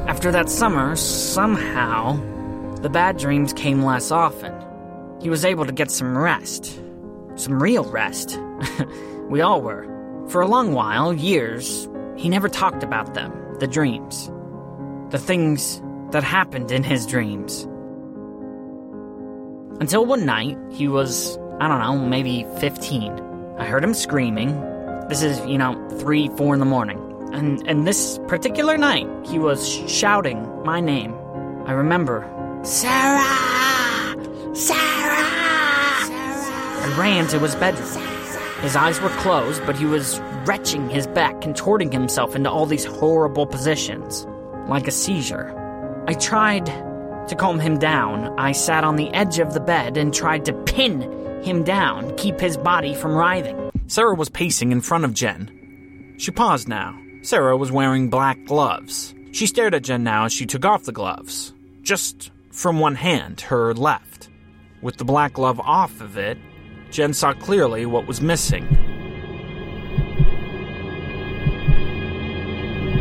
After 0.08 0.32
that 0.32 0.50
summer, 0.50 0.96
somehow, 0.96 2.16
the 2.80 2.90
bad 2.90 3.18
dreams 3.18 3.52
came 3.52 3.84
less 3.84 4.10
often. 4.10 4.52
He 5.22 5.30
was 5.30 5.44
able 5.44 5.64
to 5.64 5.72
get 5.72 5.88
some 5.88 6.18
rest. 6.18 6.71
Some 7.42 7.60
real 7.60 7.82
rest. 7.82 8.38
we 9.28 9.40
all 9.40 9.62
were. 9.62 9.84
For 10.28 10.42
a 10.42 10.46
long 10.46 10.74
while, 10.74 11.12
years, 11.12 11.88
he 12.16 12.28
never 12.28 12.48
talked 12.48 12.84
about 12.84 13.14
them, 13.14 13.32
the 13.58 13.66
dreams. 13.66 14.30
The 15.10 15.18
things 15.18 15.82
that 16.12 16.22
happened 16.22 16.70
in 16.70 16.84
his 16.84 17.04
dreams. 17.04 17.64
Until 19.80 20.06
one 20.06 20.24
night, 20.24 20.56
he 20.70 20.86
was, 20.86 21.36
I 21.58 21.66
don't 21.66 21.80
know, 21.80 21.98
maybe 21.98 22.46
15. 22.58 23.56
I 23.58 23.66
heard 23.66 23.82
him 23.82 23.94
screaming. 23.94 24.52
This 25.08 25.24
is, 25.24 25.44
you 25.44 25.58
know, 25.58 25.74
3, 25.98 26.28
4 26.36 26.54
in 26.54 26.60
the 26.60 26.64
morning. 26.64 27.00
And, 27.32 27.60
and 27.66 27.88
this 27.88 28.20
particular 28.28 28.78
night, 28.78 29.08
he 29.26 29.40
was 29.40 29.68
shouting 29.90 30.62
my 30.62 30.78
name. 30.78 31.12
I 31.66 31.72
remember, 31.72 32.24
Sarah! 32.62 34.14
Sarah! 34.54 34.91
I 36.82 36.98
ran 36.98 37.28
to 37.28 37.38
his 37.38 37.54
bedroom. 37.54 38.02
His 38.60 38.74
eyes 38.74 39.00
were 39.00 39.08
closed, 39.10 39.64
but 39.64 39.76
he 39.76 39.84
was 39.84 40.18
retching 40.44 40.90
his 40.90 41.06
back, 41.06 41.40
contorting 41.40 41.92
himself 41.92 42.34
into 42.34 42.50
all 42.50 42.66
these 42.66 42.84
horrible 42.84 43.46
positions, 43.46 44.26
like 44.68 44.88
a 44.88 44.90
seizure. 44.90 45.54
I 46.08 46.14
tried 46.14 46.66
to 46.66 47.36
calm 47.36 47.60
him 47.60 47.78
down. 47.78 48.36
I 48.38 48.50
sat 48.50 48.82
on 48.82 48.96
the 48.96 49.12
edge 49.14 49.38
of 49.38 49.54
the 49.54 49.60
bed 49.60 49.96
and 49.96 50.12
tried 50.12 50.44
to 50.46 50.52
pin 50.52 51.02
him 51.44 51.62
down, 51.62 52.16
keep 52.16 52.40
his 52.40 52.56
body 52.56 52.94
from 52.94 53.14
writhing. 53.14 53.70
Sarah 53.86 54.14
was 54.14 54.28
pacing 54.28 54.72
in 54.72 54.80
front 54.80 55.04
of 55.04 55.14
Jenn. 55.14 56.14
She 56.18 56.30
paused 56.30 56.68
now. 56.68 56.98
Sarah 57.22 57.56
was 57.56 57.70
wearing 57.70 58.10
black 58.10 58.44
gloves. 58.44 59.14
She 59.30 59.46
stared 59.46 59.74
at 59.74 59.82
Jenn 59.82 60.02
now 60.02 60.24
as 60.24 60.32
she 60.32 60.46
took 60.46 60.64
off 60.64 60.82
the 60.82 60.92
gloves. 60.92 61.52
Just 61.82 62.32
from 62.50 62.80
one 62.80 62.96
hand, 62.96 63.40
her 63.42 63.72
left. 63.72 64.28
With 64.82 64.96
the 64.96 65.04
black 65.04 65.34
glove 65.34 65.60
off 65.60 66.00
of 66.00 66.18
it, 66.18 66.38
Jenn 66.92 67.14
saw 67.14 67.32
clearly 67.32 67.86
what 67.86 68.06
was 68.06 68.20
missing. 68.20 68.66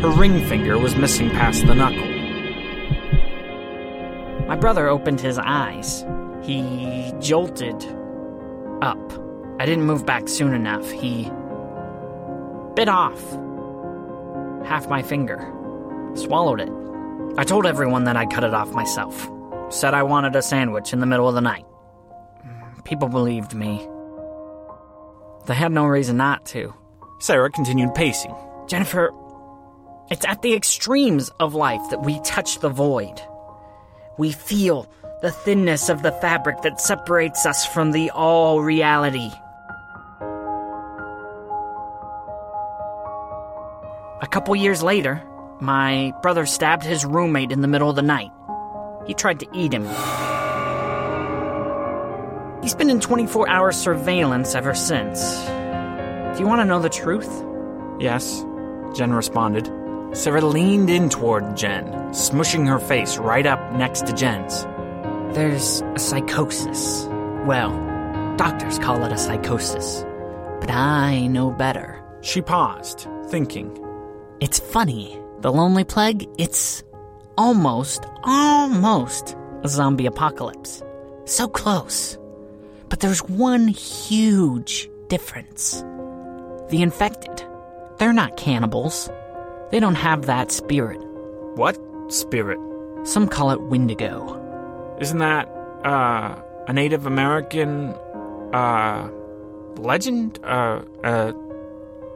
Her 0.02 0.10
ring 0.10 0.48
finger 0.48 0.80
was 0.80 0.96
missing 0.96 1.30
past 1.30 1.68
the 1.68 1.76
knuckle. 1.76 2.08
My 4.48 4.56
brother 4.56 4.88
opened 4.88 5.20
his 5.20 5.38
eyes. 5.38 6.06
He 6.42 7.12
jolted 7.20 7.86
up. 8.82 9.12
I 9.60 9.66
didn't 9.66 9.84
move 9.84 10.06
back 10.06 10.30
soon 10.30 10.54
enough. 10.54 10.90
He 10.90 11.30
bit 12.76 12.88
off 12.88 13.22
half 14.66 14.88
my 14.88 15.04
finger, 15.04 15.52
swallowed 16.14 16.62
it. 16.62 16.72
I 17.38 17.44
told 17.44 17.66
everyone 17.66 18.06
that 18.06 18.16
I 18.16 18.26
cut 18.26 18.46
it 18.46 18.54
off 18.54 18.72
myself. 18.72 19.30
Said 19.68 19.94
I 19.94 20.04
wanted 20.04 20.34
a 20.38 20.42
sandwich 20.42 20.94
in 20.94 21.02
the 21.02 21.06
middle 21.06 21.28
of 21.28 21.36
the 21.36 21.42
night. 21.42 21.66
People 22.84 23.08
believed 23.08 23.54
me. 23.54 23.88
They 25.48 25.54
had 25.56 25.72
no 25.72 25.86
reason 25.86 26.17
not 26.17 26.46
to. 26.48 26.74
Sarah 27.20 27.50
continued 27.52 27.96
pacing. 27.96 28.36
Jennifer, 28.67 29.12
it's 30.10 30.26
at 30.26 30.41
the 30.41 30.54
extremes 30.54 31.30
of 31.39 31.56
life 31.56 31.82
that 31.89 32.04
we 32.04 32.20
touch 32.22 32.60
the 32.60 32.70
void. 32.70 33.22
we 34.17 34.32
feel 34.32 34.88
the 35.22 35.32
thinness 35.32 35.89
of 35.89 36.04
the 36.04 36.12
fabric 36.12 36.62
that 36.62 36.80
separates 36.82 37.46
us 37.46 37.65
from 37.65 37.91
the 37.91 38.12
all 38.12 38.62
reality. 38.62 39.32
A 44.22 44.28
couple 44.30 44.56
years 44.56 44.84
later, 44.84 45.22
my 45.60 46.13
brother 46.22 46.46
stabbed 46.46 46.84
his 46.84 47.06
roommate 47.06 47.52
in 47.52 47.62
the 47.62 47.67
middle 47.67 47.89
of 47.89 47.96
the 47.96 48.02
night. 48.02 48.32
He 49.08 49.13
tried 49.13 49.39
to 49.39 49.48
eat 49.54 49.74
him. 49.74 49.88
He's 52.62 52.76
been 52.76 52.89
in 52.89 53.00
24 53.00 53.50
hour 53.50 53.71
surveillance 53.71 54.54
ever 54.54 54.76
since. 54.76 55.19
Do 55.21 56.39
you 56.39 56.47
want 56.47 56.62
to 56.62 56.65
know 56.65 56.80
the 56.80 56.89
truth? 56.89 57.43
Yes, 58.00 58.45
Jenn 58.93 59.13
responded. 59.13 59.65
Sarah 60.13 60.41
leaned 60.41 60.89
in 60.89 61.10
toward 61.10 61.58
Jenn, 61.58 61.86
smushing 62.12 62.67
her 62.67 62.80
face 62.80 63.17
right 63.17 63.45
up 63.45 63.74
next 63.74 64.06
to 64.08 64.13
Jenn's. 64.13 64.63
There's 65.36 65.82
a 65.95 66.00
psychosis. 66.00 67.06
Well, 67.45 67.71
doctors 68.38 68.78
call 68.78 69.04
it 69.06 69.12
a 69.12 69.17
psychosis. 69.17 70.06
But 70.60 70.69
I 70.69 71.28
know 71.28 71.50
better. 71.50 72.04
She 72.21 72.41
paused, 72.41 73.08
thinking. 73.28 73.76
It's 74.39 74.60
funny. 74.60 75.19
The 75.39 75.52
Lonely 75.52 75.84
Plague, 75.84 76.30
it's 76.38 76.84
almost, 77.38 78.06
almost 78.24 79.36
a 79.63 79.67
zombie 79.67 80.06
apocalypse. 80.06 80.84
So 81.26 81.47
close. 81.47 82.19
But 82.92 83.00
there's 83.00 83.24
one 83.24 83.70
huge 83.70 84.90
difference. 85.08 85.82
The 86.70 86.82
infected, 86.82 87.48
they're 87.98 88.12
not 88.12 88.36
cannibals. 88.36 89.10
They 89.72 89.80
don't 89.80 89.96
have 89.96 90.26
that 90.26 90.52
spirit. 90.52 91.00
What 91.56 91.80
spirit? 92.10 92.60
Some 93.08 93.30
call 93.30 93.52
it 93.52 93.62
Wendigo. 93.62 94.98
Isn't 95.00 95.20
that, 95.20 95.48
uh, 95.86 96.36
a 96.68 96.74
Native 96.74 97.06
American, 97.06 97.94
uh, 98.54 99.10
legend? 99.78 100.40
Uh, 100.44 100.82
uh, 101.02 101.32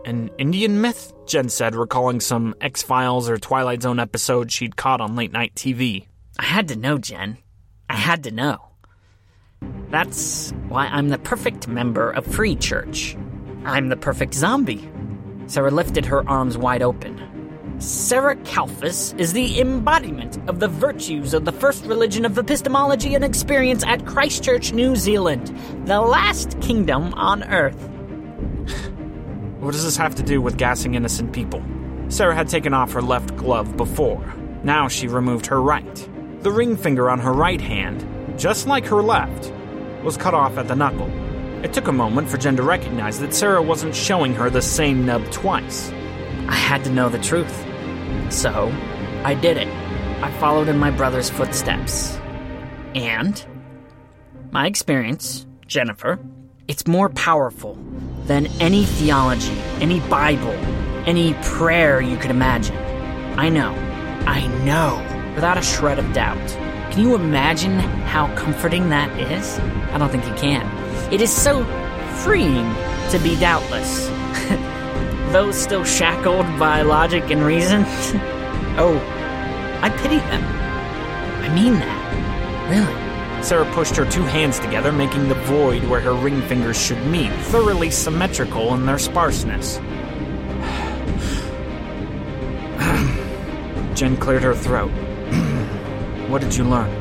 an 0.04 0.30
Indian 0.38 0.82
myth? 0.82 1.14
Jenn 1.26 1.48
said, 1.48 1.74
recalling 1.74 2.20
some 2.20 2.54
X 2.60 2.84
Files 2.84 3.30
or 3.30 3.38
Twilight 3.38 3.82
Zone 3.82 4.00
episode 4.00 4.52
she'd 4.52 4.76
caught 4.76 5.00
on 5.00 5.16
late 5.16 5.32
night 5.32 5.56
TV. 5.56 6.06
I 6.38 6.44
had 6.44 6.68
to 6.68 6.76
know, 6.76 6.98
Jenn. 6.98 7.38
I 7.90 7.96
had 7.96 8.24
to 8.26 8.32
know. 8.32 8.65
That's 9.90 10.52
why 10.68 10.88
I'm 10.88 11.10
the 11.10 11.18
perfect 11.18 11.68
member 11.68 12.12
of 12.12 12.26
Free 12.26 12.56
Church. 12.56 13.16
I'm 13.64 13.90
the 13.90 13.96
perfect 13.96 14.34
zombie. 14.34 14.90
Sarah 15.48 15.72
lifted 15.72 16.06
her 16.06 16.28
arms 16.30 16.58
wide 16.58 16.82
open. 16.82 17.36
Sarah 17.80 18.36
Kalfas 18.38 19.18
is 19.20 19.34
the 19.34 19.60
embodiment 19.60 20.38
of 20.50 20.60
the 20.60 20.68
virtues 20.68 21.34
of 21.34 21.46
the 21.46 21.52
first 21.52 21.86
religion 21.86 22.26
of 22.26 22.38
epistemology 22.38 23.16
and 23.16 23.24
experience 23.24 23.84
at 23.86 24.06
Christchurch, 24.06 24.72
New 24.72 24.96
Zealand, 24.96 25.58
the 25.86 26.00
last 26.00 26.60
kingdom 26.62 27.14
on 27.14 27.44
earth. 27.44 27.90
What 29.60 29.72
does 29.72 29.84
this 29.84 29.98
have 29.98 30.14
to 30.16 30.24
do 30.24 30.42
with 30.42 30.58
gassing 30.58 30.94
innocent 30.94 31.34
people? 31.34 31.64
Sarah 32.10 32.36
had 32.36 32.48
taken 32.48 32.74
off 32.74 32.92
her 32.92 33.02
left 33.02 33.36
glove 33.36 33.76
before. 33.76 34.24
Now 34.64 34.88
she 34.88 35.08
removed 35.08 35.48
her 35.48 35.60
right. 35.60 36.10
The 36.42 36.52
ring 36.52 36.78
finger 36.78 37.10
on 37.10 37.20
her 37.20 37.34
right 37.34 37.60
hand, 37.60 38.06
just 38.38 38.68
like 38.68 38.86
her 38.86 39.02
left, 39.02 39.52
was 40.04 40.18
cut 40.18 40.34
off 40.34 40.58
at 40.58 40.68
the 40.68 40.76
knuckle. 40.76 41.10
It 41.64 41.74
took 41.74 41.88
a 41.88 41.92
moment 41.92 42.30
for 42.30 42.38
Jenn 42.38 42.56
to 42.58 42.64
recognize 42.64 43.20
that 43.20 43.34
Sarah 43.34 43.62
wasn't 43.62 43.96
showing 43.96 44.34
her 44.36 44.50
the 44.50 44.62
same 44.62 45.06
nub 45.06 45.30
twice. 45.32 45.90
I 46.48 46.56
had 46.56 46.84
to 46.84 46.92
know 46.92 47.10
the 47.10 47.20
truth. 47.20 47.66
So, 48.30 48.72
I 49.24 49.34
did 49.34 49.58
it. 49.58 49.68
I 50.22 50.32
followed 50.40 50.68
in 50.68 50.78
my 50.78 50.92
brother's 50.92 51.30
footsteps. 51.30 52.18
And, 52.94 53.44
my 54.52 54.68
experience, 54.68 55.46
Jennifer, 55.66 56.20
it's 56.68 56.86
more 56.88 57.10
powerful 57.10 57.78
than 58.26 58.48
any 58.62 58.86
theology, 58.86 59.58
any 59.82 60.00
Bible, 60.02 60.54
any 61.06 61.34
prayer 61.44 62.02
you 62.02 62.18
could 62.18 62.32
imagine. 62.32 62.78
I 63.38 63.50
know. 63.50 63.72
I 64.28 64.48
know. 64.64 65.02
Without 65.36 65.58
a 65.58 65.62
shred 65.62 66.00
of 66.00 66.14
doubt. 66.14 66.65
Can 66.96 67.04
you 67.04 67.16
imagine 67.16 67.78
how 68.08 68.34
comforting 68.36 68.88
that 68.88 69.12
is? 69.20 69.60
I 69.92 69.98
don't 69.98 70.10
think 70.10 70.26
you 70.26 70.34
can. 70.36 70.66
It 71.12 71.20
is 71.20 71.30
so 71.30 71.66
freeing 72.24 72.74
to 73.12 73.20
be 73.22 73.38
doubtless. 73.38 74.08
Those 75.34 75.62
still 75.62 75.84
shackled 75.84 76.46
by 76.58 76.84
logic 76.84 77.30
and 77.32 77.44
reason? 77.44 77.84
oh, 78.78 78.98
I 79.82 79.90
pity 79.90 80.20
them. 80.20 80.42
I 81.44 81.54
mean 81.54 81.74
that. 81.74 82.70
Really. 82.70 83.44
Sarah 83.44 83.70
pushed 83.74 83.98
her 83.98 84.10
two 84.10 84.24
hands 84.24 84.58
together, 84.60 84.94
making 84.94 85.28
the 85.28 85.36
void 85.36 85.84
where 85.90 86.00
her 86.00 86.14
ring 86.14 86.42
fingers 86.44 86.82
should 86.82 87.06
meet 87.08 87.34
thoroughly 87.48 87.92
symmetrical 87.92 88.74
in 88.74 88.86
their 88.86 89.00
sparseness. 89.00 89.80
Jenn 93.98 94.16
cleared 94.16 94.44
her 94.44 94.56
throat. 94.56 94.94
What 96.30 96.42
did 96.42 96.56
you 96.56 96.64
learn? 96.64 96.92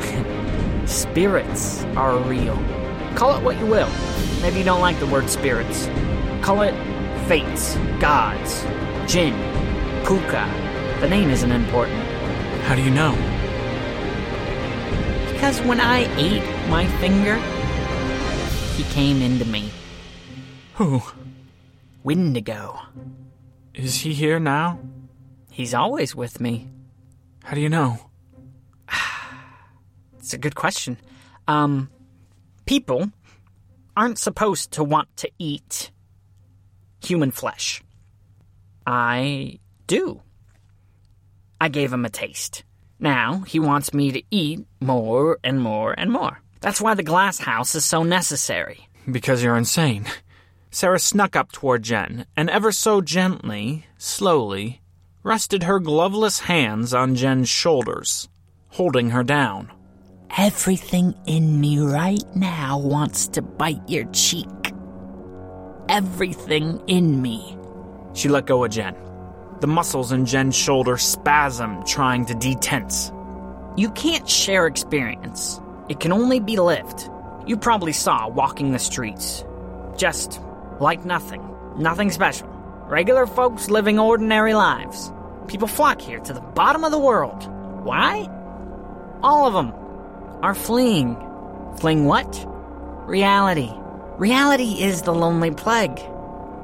Spirits 0.86 1.84
are 1.96 2.16
real. 2.18 2.56
Call 3.14 3.36
it 3.36 3.42
what 3.42 3.58
you 3.58 3.66
will. 3.66 3.90
Maybe 4.42 4.58
you 4.58 4.64
don't 4.64 4.80
like 4.80 4.98
the 5.00 5.06
word 5.06 5.28
spirits. 5.28 5.88
Call 6.42 6.62
it 6.62 6.74
fates, 7.26 7.76
gods, 8.00 8.64
Jinn, 9.06 9.34
Puka. 10.06 10.48
The 11.00 11.08
name 11.08 11.30
isn't 11.30 11.50
important. 11.50 12.02
How 12.64 12.74
do 12.74 12.82
you 12.82 12.90
know? 12.90 13.12
Because 15.32 15.60
when 15.62 15.80
I 15.80 16.00
ate 16.16 16.44
my 16.68 16.86
finger, 16.98 17.36
he 18.76 18.84
came 18.92 19.22
into 19.22 19.44
me. 19.44 19.70
Who? 20.74 21.02
Windigo. 22.02 22.80
Is 23.74 24.00
he 24.00 24.12
here 24.12 24.38
now? 24.38 24.80
He's 25.50 25.74
always 25.74 26.14
with 26.14 26.40
me. 26.40 26.68
How 27.44 27.54
do 27.54 27.60
you 27.60 27.68
know? 27.68 28.09
It's 30.30 30.34
a 30.36 30.38
good 30.38 30.54
question. 30.54 30.96
Um, 31.48 31.90
people 32.64 33.10
aren't 33.96 34.16
supposed 34.16 34.70
to 34.70 34.84
want 34.84 35.08
to 35.16 35.30
eat 35.40 35.90
human 37.04 37.32
flesh. 37.32 37.82
I 38.86 39.58
do. 39.88 40.22
I 41.60 41.68
gave 41.68 41.92
him 41.92 42.04
a 42.04 42.10
taste. 42.10 42.62
Now 43.00 43.40
he 43.40 43.58
wants 43.58 43.92
me 43.92 44.12
to 44.12 44.22
eat 44.30 44.60
more 44.80 45.40
and 45.42 45.60
more 45.60 45.96
and 45.98 46.12
more. 46.12 46.40
That's 46.60 46.80
why 46.80 46.94
the 46.94 47.02
glass 47.02 47.40
house 47.40 47.74
is 47.74 47.84
so 47.84 48.04
necessary. 48.04 48.88
Because 49.10 49.42
you're 49.42 49.56
insane. 49.56 50.06
Sarah 50.70 51.00
snuck 51.00 51.34
up 51.34 51.50
toward 51.50 51.82
Jenn 51.82 52.24
and 52.36 52.48
ever 52.48 52.70
so 52.70 53.00
gently, 53.00 53.84
slowly, 53.98 54.80
rested 55.24 55.64
her 55.64 55.80
gloveless 55.80 56.38
hands 56.38 56.94
on 56.94 57.16
Jenn's 57.16 57.48
shoulders, 57.48 58.28
holding 58.68 59.10
her 59.10 59.24
down. 59.24 59.72
Everything 60.38 61.12
in 61.26 61.60
me 61.60 61.80
right 61.80 62.24
now 62.36 62.78
wants 62.78 63.26
to 63.28 63.42
bite 63.42 63.82
your 63.88 64.04
cheek. 64.12 64.46
Everything 65.88 66.80
in 66.86 67.20
me. 67.20 67.58
She 68.14 68.28
let 68.28 68.46
go 68.46 68.64
of 68.64 68.70
Jenn. 68.70 68.94
The 69.60 69.66
muscles 69.66 70.12
in 70.12 70.26
Jenn's 70.26 70.54
shoulder 70.54 70.94
spasmed, 70.94 71.84
trying 71.84 72.26
to 72.26 72.34
detense. 72.34 73.10
You 73.76 73.90
can't 73.90 74.28
share 74.28 74.68
experience. 74.68 75.60
It 75.88 75.98
can 75.98 76.12
only 76.12 76.38
be 76.38 76.56
lived. 76.56 77.10
You 77.44 77.56
probably 77.56 77.92
saw 77.92 78.28
walking 78.28 78.70
the 78.70 78.78
streets. 78.78 79.44
Just 79.96 80.40
like 80.78 81.04
nothing. 81.04 81.42
Nothing 81.76 82.12
special. 82.12 82.46
Regular 82.86 83.26
folks 83.26 83.68
living 83.68 83.98
ordinary 83.98 84.54
lives. 84.54 85.10
People 85.48 85.66
flock 85.66 86.00
here 86.00 86.20
to 86.20 86.32
the 86.32 86.40
bottom 86.40 86.84
of 86.84 86.92
the 86.92 87.00
world. 87.00 87.48
Why? 87.84 88.28
All 89.22 89.48
of 89.48 89.54
them 89.54 89.79
are 90.42 90.54
fleeing. 90.54 91.16
Fleeing 91.78 92.04
what? 92.06 92.46
Reality. 93.06 93.70
Reality 94.18 94.82
is 94.82 95.02
the 95.02 95.14
lonely 95.14 95.50
plague. 95.50 96.00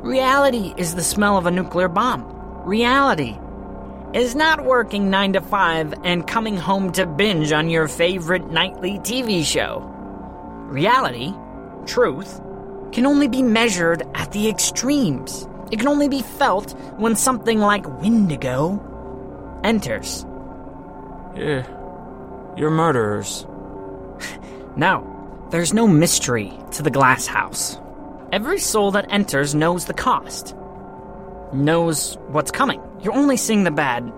Reality 0.03 0.75
is 0.77 0.95
the 0.95 1.03
smell 1.03 1.37
of 1.37 1.47
a 1.47 1.51
nuclear 1.51 1.89
bomb. 1.89 2.25
Reality 2.65 3.37
is 4.15 4.35
not 4.35 4.65
working 4.65 5.11
9 5.11 5.35
to 5.35 5.41
5 5.41 5.95
and 6.05 6.27
coming 6.27 6.57
home 6.57 6.93
to 6.93 7.07
binge 7.07 7.53
on 7.53 7.69
your 7.69 7.89
favorite 7.89 8.51
nightly 8.51 8.99
TV 9.01 9.45
show. 9.45 9.81
Reality, 10.69 11.33
truth, 11.87 12.41
can 12.93 13.07
only 13.07 13.29
be 13.29 13.43
measured 13.43 14.03
at 14.15 14.33
the 14.33 14.49
extremes. 14.49 15.49
It 15.71 15.79
can 15.79 15.89
only 15.89 16.09
be 16.09 16.23
felt 16.23 16.73
when 16.99 17.17
something 17.17 17.59
like 17.59 17.87
Windigo 18.01 18.81
enters. 19.65 20.25
You're, 21.35 21.67
you're 22.57 22.71
murderers. 22.71 23.47
No, 24.77 25.49
there's 25.51 25.73
no 25.73 25.87
mystery 25.87 26.53
to 26.73 26.83
the 26.83 26.91
glass 26.91 27.27
house. 27.27 27.79
Every 28.33 28.59
soul 28.59 28.91
that 28.91 29.11
enters 29.11 29.55
knows 29.55 29.87
the 29.87 29.95
cost, 29.95 30.55
knows 31.53 32.19
what's 32.29 32.51
coming. 32.51 32.83
You're 33.01 33.15
only 33.15 33.37
seeing 33.37 33.65
the 33.65 33.71
bad, 33.71 34.13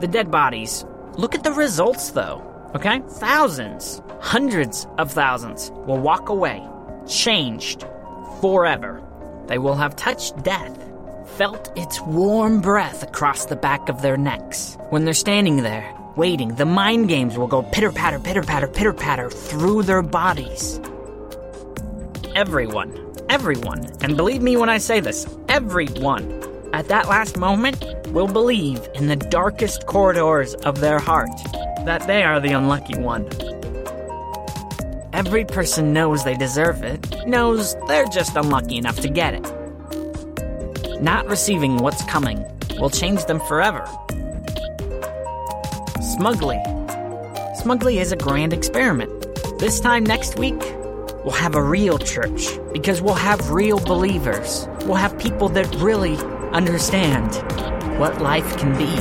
the 0.00 0.06
dead 0.06 0.30
bodies, 0.30 0.84
Look 1.16 1.34
at 1.34 1.44
the 1.44 1.52
results, 1.52 2.10
though. 2.10 2.42
Okay? 2.74 3.02
Thousands, 3.06 4.00
hundreds 4.20 4.86
of 4.98 5.12
thousands 5.12 5.70
will 5.86 5.98
walk 5.98 6.28
away, 6.28 6.66
changed 7.06 7.84
forever. 8.40 9.02
They 9.46 9.58
will 9.58 9.74
have 9.74 9.96
touched 9.96 10.42
death, 10.42 10.78
felt 11.36 11.76
its 11.76 12.00
warm 12.00 12.60
breath 12.60 13.02
across 13.02 13.46
the 13.46 13.56
back 13.56 13.88
of 13.88 14.02
their 14.02 14.16
necks. 14.16 14.78
When 14.90 15.04
they're 15.04 15.14
standing 15.14 15.58
there, 15.58 15.84
waiting, 16.16 16.54
the 16.54 16.66
mind 16.66 17.08
games 17.08 17.38
will 17.38 17.46
go 17.46 17.62
pitter 17.62 17.92
patter, 17.92 18.18
pitter 18.18 18.42
patter, 18.42 18.66
pitter 18.66 18.92
patter 18.92 19.30
through 19.30 19.82
their 19.82 20.02
bodies. 20.02 20.80
Everyone, 22.34 23.14
everyone, 23.28 23.84
and 24.02 24.16
believe 24.16 24.42
me 24.42 24.56
when 24.56 24.68
I 24.68 24.78
say 24.78 25.00
this, 25.00 25.26
everyone, 25.48 26.42
at 26.72 26.88
that 26.88 27.08
last 27.08 27.36
moment 27.36 27.84
will 28.08 28.28
believe 28.28 28.86
in 28.94 29.08
the 29.08 29.16
darkest 29.16 29.86
corridors 29.86 30.54
of 30.54 30.80
their 30.80 30.98
heart 30.98 31.30
that 31.84 32.06
they 32.06 32.22
are 32.22 32.40
the 32.40 32.52
unlucky 32.52 32.98
one. 32.98 33.28
Every 35.12 35.44
person 35.44 35.92
knows 35.92 36.24
they 36.24 36.36
deserve 36.36 36.82
it, 36.82 37.26
knows 37.26 37.76
they're 37.88 38.06
just 38.06 38.36
unlucky 38.36 38.76
enough 38.76 39.00
to 39.00 39.08
get 39.08 39.34
it. 39.34 41.02
Not 41.02 41.26
receiving 41.26 41.78
what's 41.78 42.04
coming 42.04 42.44
will 42.78 42.90
change 42.90 43.24
them 43.24 43.40
forever. 43.40 43.84
Smugly. 46.20 46.60
Smugly 47.54 47.98
is 47.98 48.12
a 48.12 48.16
grand 48.16 48.52
experiment. 48.52 49.10
This 49.58 49.80
time 49.80 50.04
next 50.04 50.38
week, 50.38 50.60
we'll 51.24 51.30
have 51.30 51.54
a 51.54 51.62
real 51.62 51.98
church 51.98 52.46
because 52.74 53.00
we'll 53.00 53.14
have 53.14 53.48
real 53.48 53.78
believers. 53.80 54.68
We'll 54.84 54.96
have 54.96 55.18
people 55.18 55.48
that 55.48 55.74
really 55.76 56.18
understand 56.52 57.34
what 57.98 58.20
life 58.20 58.58
can 58.58 58.76
be. 58.76 58.94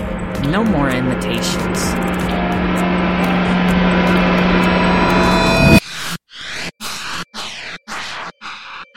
No 0.49 0.63
more 0.63 0.89
imitations. 0.89 1.83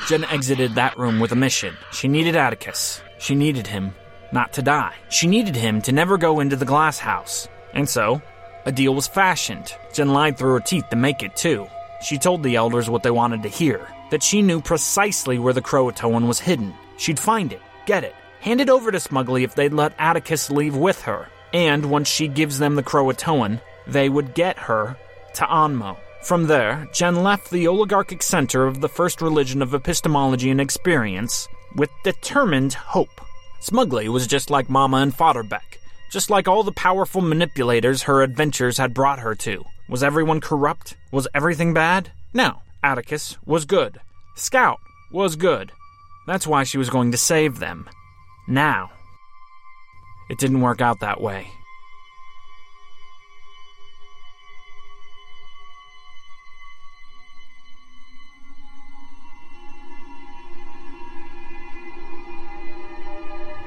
Jenn 0.06 0.22
exited 0.26 0.76
that 0.76 0.96
room 0.96 1.18
with 1.18 1.32
a 1.32 1.36
mission. 1.36 1.74
She 1.90 2.06
needed 2.06 2.36
Atticus. 2.36 3.02
She 3.18 3.34
needed 3.34 3.66
him 3.66 3.96
not 4.32 4.52
to 4.52 4.62
die. 4.62 4.94
She 5.08 5.26
needed 5.26 5.56
him 5.56 5.82
to 5.82 5.90
never 5.90 6.16
go 6.18 6.38
into 6.38 6.54
the 6.54 6.64
glass 6.64 7.00
house. 7.00 7.48
And 7.74 7.88
so, 7.88 8.22
a 8.64 8.72
deal 8.72 8.94
was 8.94 9.08
fashioned. 9.08 9.74
Jenn 9.92 10.12
lied 10.12 10.38
through 10.38 10.52
her 10.52 10.60
teeth 10.60 10.88
to 10.90 10.96
make 10.96 11.22
it, 11.22 11.36
too. 11.36 11.66
She 12.02 12.18
told 12.18 12.42
the 12.42 12.56
elders 12.56 12.90
what 12.90 13.02
they 13.02 13.10
wanted 13.10 13.42
to 13.42 13.48
hear 13.48 13.88
that 14.10 14.22
she 14.22 14.42
knew 14.42 14.60
precisely 14.60 15.38
where 15.38 15.54
the 15.54 15.62
Croatoan 15.62 16.26
was 16.26 16.38
hidden. 16.38 16.74
She'd 16.98 17.18
find 17.18 17.50
it, 17.50 17.62
get 17.86 18.04
it, 18.04 18.14
hand 18.40 18.60
it 18.60 18.68
over 18.68 18.92
to 18.92 19.00
Smugly 19.00 19.42
if 19.42 19.54
they'd 19.54 19.72
let 19.72 19.94
Atticus 19.98 20.50
leave 20.50 20.76
with 20.76 21.00
her. 21.02 21.28
And 21.54 21.86
once 21.86 22.08
she 22.08 22.28
gives 22.28 22.58
them 22.58 22.74
the 22.74 22.82
Croatoan, 22.82 23.60
they 23.86 24.10
would 24.10 24.34
get 24.34 24.58
her 24.58 24.98
to 25.34 25.50
Anmo. 25.50 25.96
From 26.22 26.46
there, 26.46 26.86
Jenn 26.92 27.22
left 27.22 27.50
the 27.50 27.66
oligarchic 27.66 28.22
center 28.22 28.66
of 28.66 28.80
the 28.80 28.88
first 28.88 29.22
religion 29.22 29.62
of 29.62 29.74
epistemology 29.74 30.50
and 30.50 30.60
experience 30.60 31.48
with 31.74 31.90
determined 32.04 32.74
hope. 32.74 33.20
Smugly 33.60 34.08
was 34.08 34.26
just 34.26 34.50
like 34.50 34.68
Mama 34.68 34.98
and 34.98 35.16
Fodderbeck, 35.16 35.78
just 36.12 36.28
like 36.28 36.46
all 36.46 36.62
the 36.62 36.72
powerful 36.72 37.22
manipulators 37.22 38.02
her 38.02 38.22
adventures 38.22 38.76
had 38.76 38.92
brought 38.92 39.20
her 39.20 39.34
to. 39.34 39.64
Was 39.88 40.02
everyone 40.02 40.42
corrupt? 40.42 40.94
Was 41.10 41.26
everything 41.34 41.72
bad? 41.72 42.12
No. 42.34 42.60
Atticus 42.84 43.38
was 43.46 43.64
good. 43.64 43.98
Scout 44.36 44.78
was 45.10 45.36
good. 45.36 45.72
That's 46.26 46.46
why 46.46 46.64
she 46.64 46.76
was 46.76 46.90
going 46.90 47.12
to 47.12 47.18
save 47.18 47.58
them. 47.58 47.88
Now. 48.46 48.90
It 50.28 50.38
didn't 50.38 50.60
work 50.60 50.82
out 50.82 51.00
that 51.00 51.20
way. 51.20 51.46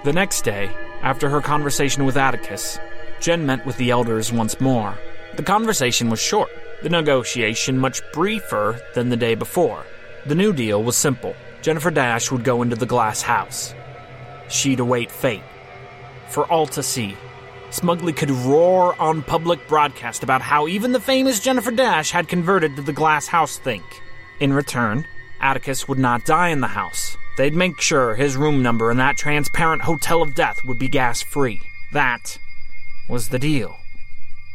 The 0.03 0.13
next 0.13 0.41
day, 0.43 0.69
after 1.05 1.29
her 1.29 1.39
conversation 1.39 2.03
with 2.03 2.17
Atticus, 2.17 2.79
Jenn 3.19 3.45
met 3.45 3.63
with 3.63 3.77
the 3.77 3.91
elders 3.91 4.33
once 4.33 4.59
more. 4.59 4.97
The 5.35 5.43
conversation 5.43 6.09
was 6.09 6.19
short, 6.19 6.49
the 6.81 6.89
negotiation 6.89 7.77
much 7.77 8.01
briefer 8.11 8.81
than 8.95 9.09
the 9.09 9.15
day 9.15 9.35
before. 9.35 9.85
The 10.25 10.35
new 10.35 10.51
deal 10.51 10.83
was 10.83 10.97
simple 10.97 11.35
Jennifer 11.61 11.91
Dash 11.91 12.31
would 12.31 12.43
go 12.43 12.63
into 12.63 12.75
the 12.75 12.85
glass 12.87 13.21
house. 13.21 13.73
She'd 14.49 14.79
await 14.79 15.11
fate. 15.11 15.43
For 16.27 16.45
all 16.45 16.67
to 16.67 16.83
see. 16.83 17.15
Smugly 17.69 18.13
could 18.13 18.31
roar 18.31 18.99
on 18.99 19.21
public 19.21 19.67
broadcast 19.67 20.23
about 20.23 20.41
how 20.41 20.67
even 20.67 20.91
the 20.91 20.99
famous 20.99 21.39
Jennifer 21.39 21.71
Dash 21.71 22.11
had 22.11 22.27
converted 22.27 22.75
to 22.75 22.81
the 22.81 22.93
glass 22.93 23.27
house 23.27 23.57
think. 23.57 23.83
In 24.39 24.53
return, 24.53 25.05
Atticus 25.39 25.87
would 25.87 25.99
not 25.99 26.25
die 26.25 26.49
in 26.49 26.61
the 26.61 26.67
house. 26.67 27.14
They'd 27.37 27.53
make 27.53 27.81
sure 27.81 28.15
his 28.15 28.37
room 28.37 28.63
number 28.63 28.91
in 28.91 28.97
that 28.97 29.17
transparent 29.17 29.81
hotel 29.81 30.21
of 30.21 30.35
death 30.35 30.57
would 30.65 30.79
be 30.79 30.87
gas 30.87 31.21
free. 31.21 31.61
That 31.91 32.37
was 33.09 33.29
the 33.29 33.39
deal. 33.39 33.77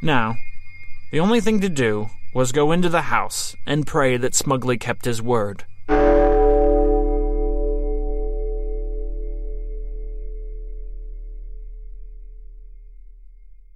Now, 0.03 0.38
the 1.11 1.21
only 1.21 1.40
thing 1.40 1.61
to 1.61 1.69
do 1.69 2.11
was 2.33 2.53
go 2.53 2.73
into 2.73 2.88
the 2.88 3.03
house 3.03 3.55
and 3.66 3.87
pray 3.87 4.16
that 4.16 4.35
Smugly 4.35 4.79
kept 4.79 5.05
his 5.05 5.21
word. 5.21 5.64